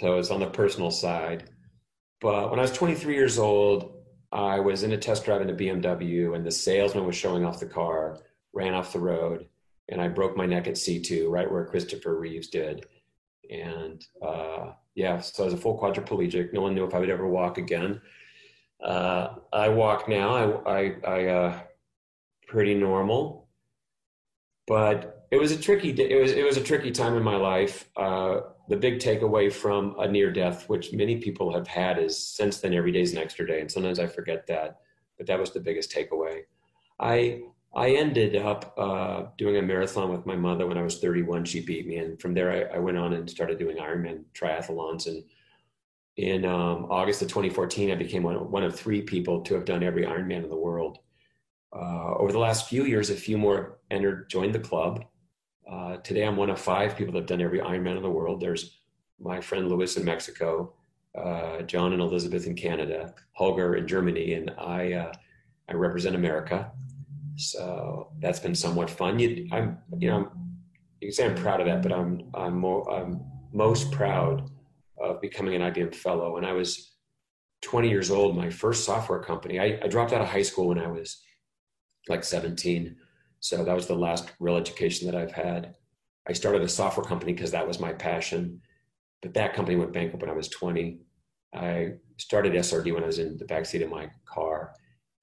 so 0.00 0.18
it's 0.18 0.30
on 0.30 0.40
the 0.40 0.46
personal 0.46 0.90
side. 0.90 1.50
But 2.20 2.50
when 2.50 2.58
I 2.58 2.62
was 2.62 2.72
23 2.72 3.14
years 3.14 3.38
old, 3.38 3.93
I 4.34 4.58
was 4.58 4.82
in 4.82 4.92
a 4.92 4.98
test 4.98 5.24
drive 5.24 5.42
in 5.42 5.50
a 5.50 5.54
BMW, 5.54 6.34
and 6.34 6.44
the 6.44 6.50
salesman 6.50 7.06
was 7.06 7.14
showing 7.14 7.44
off 7.44 7.60
the 7.60 7.66
car, 7.66 8.18
ran 8.52 8.74
off 8.74 8.92
the 8.92 8.98
road, 8.98 9.46
and 9.88 10.00
I 10.00 10.08
broke 10.08 10.36
my 10.36 10.44
neck 10.44 10.66
at 10.66 10.74
C2, 10.74 11.30
right 11.30 11.50
where 11.50 11.64
Christopher 11.64 12.18
Reeves 12.18 12.48
did. 12.48 12.84
And 13.48 14.04
uh, 14.20 14.72
yeah, 14.96 15.20
so 15.20 15.44
I 15.44 15.46
was 15.46 15.54
a 15.54 15.58
full 15.58 15.78
quadriplegic. 15.78 16.52
No 16.52 16.62
one 16.62 16.74
knew 16.74 16.84
if 16.84 16.94
I 16.94 16.98
would 16.98 17.10
ever 17.10 17.28
walk 17.28 17.58
again. 17.58 18.00
Uh, 18.82 19.36
I 19.52 19.68
walk 19.68 20.08
now. 20.08 20.62
I, 20.66 20.78
I, 20.78 20.96
I 21.06 21.26
uh, 21.26 21.60
pretty 22.48 22.74
normal, 22.74 23.48
but 24.66 25.26
it 25.30 25.38
was 25.38 25.52
a 25.52 25.58
tricky 25.58 25.90
it 25.90 26.20
was 26.20 26.32
it 26.32 26.44
was 26.44 26.56
a 26.56 26.62
tricky 26.62 26.90
time 26.90 27.16
in 27.16 27.22
my 27.22 27.36
life. 27.36 27.88
Uh, 27.96 28.40
the 28.68 28.76
big 28.76 28.98
takeaway 28.98 29.52
from 29.52 29.94
a 29.98 30.08
near 30.08 30.32
death, 30.32 30.68
which 30.68 30.92
many 30.92 31.16
people 31.16 31.52
have 31.52 31.66
had, 31.66 31.98
is 31.98 32.16
since 32.18 32.60
then 32.60 32.74
every 32.74 32.92
day 32.92 33.02
is 33.02 33.12
an 33.12 33.18
extra 33.18 33.46
day, 33.46 33.60
and 33.60 33.70
sometimes 33.70 33.98
I 33.98 34.06
forget 34.06 34.46
that. 34.46 34.80
But 35.18 35.26
that 35.26 35.38
was 35.38 35.52
the 35.52 35.60
biggest 35.60 35.92
takeaway. 35.92 36.42
I 36.98 37.42
I 37.76 37.90
ended 37.90 38.36
up 38.36 38.72
uh, 38.78 39.24
doing 39.36 39.56
a 39.56 39.62
marathon 39.62 40.12
with 40.12 40.26
my 40.26 40.36
mother 40.36 40.66
when 40.66 40.78
I 40.78 40.82
was 40.82 41.00
31. 41.00 41.44
She 41.44 41.60
beat 41.60 41.86
me, 41.86 41.96
and 41.96 42.20
from 42.20 42.32
there 42.32 42.70
I, 42.72 42.76
I 42.76 42.78
went 42.78 42.98
on 42.98 43.12
and 43.12 43.28
started 43.28 43.58
doing 43.58 43.78
Ironman 43.78 44.24
triathlons. 44.32 45.08
And 45.08 45.24
in 46.16 46.44
um, 46.44 46.86
August 46.88 47.22
of 47.22 47.28
2014, 47.28 47.90
I 47.90 47.96
became 47.96 48.22
one, 48.22 48.50
one 48.50 48.62
of 48.62 48.78
three 48.78 49.02
people 49.02 49.40
to 49.42 49.54
have 49.54 49.64
done 49.64 49.82
every 49.82 50.04
Ironman 50.04 50.44
in 50.44 50.50
the 50.50 50.56
world. 50.56 50.98
Uh, 51.74 52.14
over 52.14 52.30
the 52.30 52.38
last 52.38 52.68
few 52.68 52.84
years, 52.84 53.10
a 53.10 53.16
few 53.16 53.36
more 53.36 53.78
entered, 53.90 54.30
joined 54.30 54.54
the 54.54 54.60
club. 54.60 55.04
Uh, 55.70 55.96
today, 55.98 56.24
I'm 56.24 56.36
one 56.36 56.50
of 56.50 56.60
five 56.60 56.96
people 56.96 57.12
that 57.14 57.20
have 57.20 57.26
done 57.26 57.40
every 57.40 57.60
Ironman 57.60 57.96
in 57.96 58.02
the 58.02 58.10
world. 58.10 58.40
There's 58.40 58.78
my 59.20 59.40
friend 59.40 59.68
Lewis 59.68 59.96
in 59.96 60.04
Mexico, 60.04 60.74
uh, 61.16 61.62
John 61.62 61.92
and 61.92 62.02
Elizabeth 62.02 62.46
in 62.46 62.54
Canada, 62.54 63.14
Holger 63.32 63.76
in 63.76 63.86
Germany, 63.86 64.34
and 64.34 64.50
I. 64.58 64.92
Uh, 64.92 65.12
I 65.68 65.74
represent 65.74 66.14
America, 66.14 66.70
so 67.36 68.08
that's 68.20 68.38
been 68.38 68.54
somewhat 68.54 68.90
fun. 68.90 69.18
You, 69.18 69.48
I'm, 69.50 69.78
you 69.98 70.10
know, 70.10 70.30
you 71.00 71.08
can 71.08 71.12
say 71.12 71.26
I'm 71.26 71.34
proud 71.34 71.60
of 71.60 71.66
that, 71.66 71.82
but 71.82 71.92
I'm, 71.92 72.30
I'm 72.34 72.58
more, 72.58 72.90
I'm 72.92 73.22
most 73.52 73.90
proud 73.90 74.50
of 74.98 75.20
becoming 75.20 75.54
an 75.54 75.72
IBM 75.72 75.94
fellow. 75.94 76.34
When 76.34 76.44
I 76.44 76.52
was 76.52 76.92
20 77.62 77.88
years 77.88 78.10
old, 78.10 78.36
my 78.36 78.50
first 78.50 78.84
software 78.84 79.20
company, 79.20 79.58
I, 79.58 79.80
I 79.82 79.88
dropped 79.88 80.12
out 80.12 80.20
of 80.20 80.28
high 80.28 80.42
school 80.42 80.68
when 80.68 80.78
I 80.78 80.88
was 80.88 81.22
like 82.08 82.24
17 82.24 82.96
so 83.44 83.62
that 83.62 83.74
was 83.74 83.86
the 83.86 83.94
last 83.94 84.32
real 84.40 84.56
education 84.56 85.06
that 85.06 85.14
I've 85.14 85.30
had. 85.30 85.74
I 86.26 86.32
started 86.32 86.62
a 86.62 86.68
software 86.68 87.04
company 87.04 87.34
because 87.34 87.50
that 87.50 87.68
was 87.68 87.78
my 87.78 87.92
passion, 87.92 88.62
but 89.20 89.34
that 89.34 89.52
company 89.52 89.76
went 89.76 89.92
bankrupt 89.92 90.22
when 90.22 90.30
I 90.30 90.34
was 90.34 90.48
20. 90.48 91.00
I 91.54 91.92
started 92.16 92.54
SRD 92.54 92.94
when 92.94 93.02
I 93.02 93.06
was 93.06 93.18
in 93.18 93.36
the 93.36 93.44
backseat 93.44 93.84
of 93.84 93.90
my 93.90 94.08
car. 94.24 94.72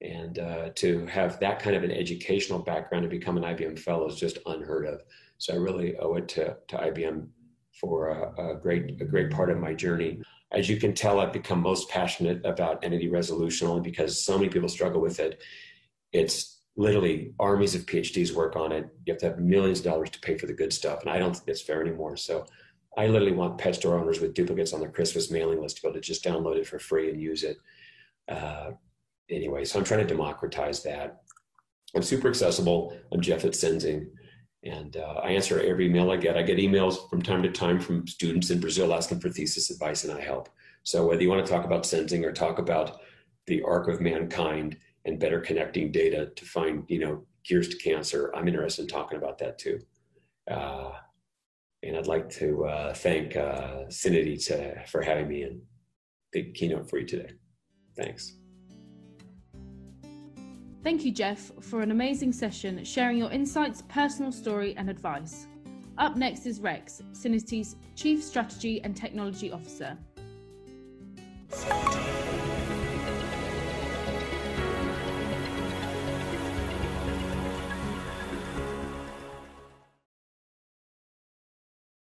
And 0.00 0.38
uh, 0.38 0.68
to 0.76 1.04
have 1.06 1.40
that 1.40 1.58
kind 1.58 1.74
of 1.74 1.82
an 1.82 1.90
educational 1.90 2.60
background 2.60 3.02
and 3.02 3.10
become 3.10 3.36
an 3.38 3.42
IBM 3.42 3.76
fellow 3.76 4.06
is 4.06 4.20
just 4.20 4.38
unheard 4.46 4.86
of. 4.86 5.02
So 5.38 5.54
I 5.54 5.56
really 5.56 5.96
owe 5.96 6.14
it 6.14 6.28
to, 6.28 6.56
to 6.68 6.76
IBM 6.76 7.26
for 7.80 8.10
a, 8.10 8.52
a 8.52 8.54
great 8.54 9.00
a 9.00 9.04
great 9.04 9.32
part 9.32 9.50
of 9.50 9.58
my 9.58 9.74
journey. 9.74 10.22
As 10.52 10.68
you 10.68 10.76
can 10.76 10.94
tell, 10.94 11.18
I've 11.18 11.32
become 11.32 11.60
most 11.60 11.88
passionate 11.88 12.46
about 12.46 12.84
entity 12.84 13.08
resolution 13.08 13.66
only 13.66 13.82
because 13.82 14.24
so 14.24 14.38
many 14.38 14.48
people 14.48 14.68
struggle 14.68 15.00
with 15.00 15.18
it. 15.18 15.42
It's 16.12 16.51
literally 16.76 17.34
armies 17.38 17.74
of 17.74 17.86
PhDs 17.86 18.34
work 18.34 18.56
on 18.56 18.72
it. 18.72 18.88
You 19.04 19.12
have 19.12 19.20
to 19.20 19.26
have 19.26 19.38
millions 19.38 19.80
of 19.80 19.84
dollars 19.84 20.10
to 20.10 20.20
pay 20.20 20.38
for 20.38 20.46
the 20.46 20.54
good 20.54 20.72
stuff. 20.72 21.02
And 21.02 21.10
I 21.10 21.18
don't 21.18 21.34
think 21.34 21.46
that's 21.46 21.60
fair 21.60 21.82
anymore. 21.82 22.16
So 22.16 22.46
I 22.96 23.06
literally 23.06 23.32
want 23.32 23.58
pet 23.58 23.74
store 23.74 23.98
owners 23.98 24.20
with 24.20 24.34
duplicates 24.34 24.72
on 24.72 24.80
their 24.80 24.90
Christmas 24.90 25.30
mailing 25.30 25.60
list 25.60 25.76
to 25.76 25.82
be 25.82 25.88
able 25.88 25.94
to 25.94 26.00
just 26.00 26.24
download 26.24 26.56
it 26.56 26.66
for 26.66 26.78
free 26.78 27.10
and 27.10 27.20
use 27.20 27.42
it. 27.42 27.58
Uh, 28.28 28.72
anyway, 29.30 29.64
so 29.64 29.78
I'm 29.78 29.84
trying 29.84 30.00
to 30.00 30.06
democratize 30.06 30.82
that. 30.84 31.22
I'm 31.94 32.02
super 32.02 32.28
accessible. 32.28 32.96
I'm 33.12 33.20
Jeff 33.20 33.44
at 33.44 33.52
Senzing. 33.52 34.06
And 34.64 34.96
uh, 34.96 35.20
I 35.22 35.30
answer 35.30 35.60
every 35.60 35.86
email 35.86 36.10
I 36.10 36.16
get. 36.16 36.36
I 36.36 36.42
get 36.42 36.58
emails 36.58 37.10
from 37.10 37.20
time 37.20 37.42
to 37.42 37.50
time 37.50 37.80
from 37.80 38.06
students 38.06 38.50
in 38.50 38.60
Brazil 38.60 38.94
asking 38.94 39.20
for 39.20 39.28
thesis 39.28 39.70
advice, 39.70 40.04
and 40.04 40.12
I 40.12 40.20
help. 40.20 40.48
So 40.84 41.06
whether 41.06 41.20
you 41.20 41.28
want 41.28 41.44
to 41.44 41.52
talk 41.52 41.64
about 41.64 41.82
Senzing 41.82 42.24
or 42.24 42.32
talk 42.32 42.58
about 42.58 43.00
the 43.46 43.60
arc 43.62 43.88
of 43.88 44.00
mankind 44.00 44.76
and 45.04 45.18
better 45.18 45.40
connecting 45.40 45.90
data 45.90 46.30
to 46.36 46.44
find, 46.44 46.84
you 46.88 46.98
know, 46.98 47.24
cures 47.44 47.68
to 47.68 47.76
cancer, 47.76 48.30
I'm 48.34 48.48
interested 48.48 48.82
in 48.82 48.88
talking 48.88 49.18
about 49.18 49.38
that 49.38 49.58
too. 49.58 49.80
Uh, 50.50 50.92
and 51.82 51.96
I'd 51.96 52.06
like 52.06 52.28
to 52.30 52.64
uh, 52.66 52.94
thank 52.94 53.36
uh, 53.36 53.84
to, 53.90 54.82
for 54.86 55.02
having 55.02 55.28
me 55.28 55.42
and 55.42 55.60
the 56.32 56.52
keynote 56.52 56.88
for 56.88 56.98
you 56.98 57.06
today. 57.06 57.32
Thanks. 57.96 58.36
Thank 60.82 61.04
you, 61.04 61.12
Jeff, 61.12 61.52
for 61.60 61.80
an 61.80 61.90
amazing 61.90 62.32
session 62.32 62.84
sharing 62.84 63.16
your 63.16 63.30
insights, 63.30 63.82
personal 63.88 64.32
story, 64.32 64.74
and 64.76 64.90
advice. 64.90 65.46
Up 65.98 66.16
next 66.16 66.46
is 66.46 66.60
Rex, 66.60 67.02
Syniti's 67.12 67.76
Chief 67.94 68.22
Strategy 68.22 68.82
and 68.82 68.96
Technology 68.96 69.52
Officer. 69.52 69.96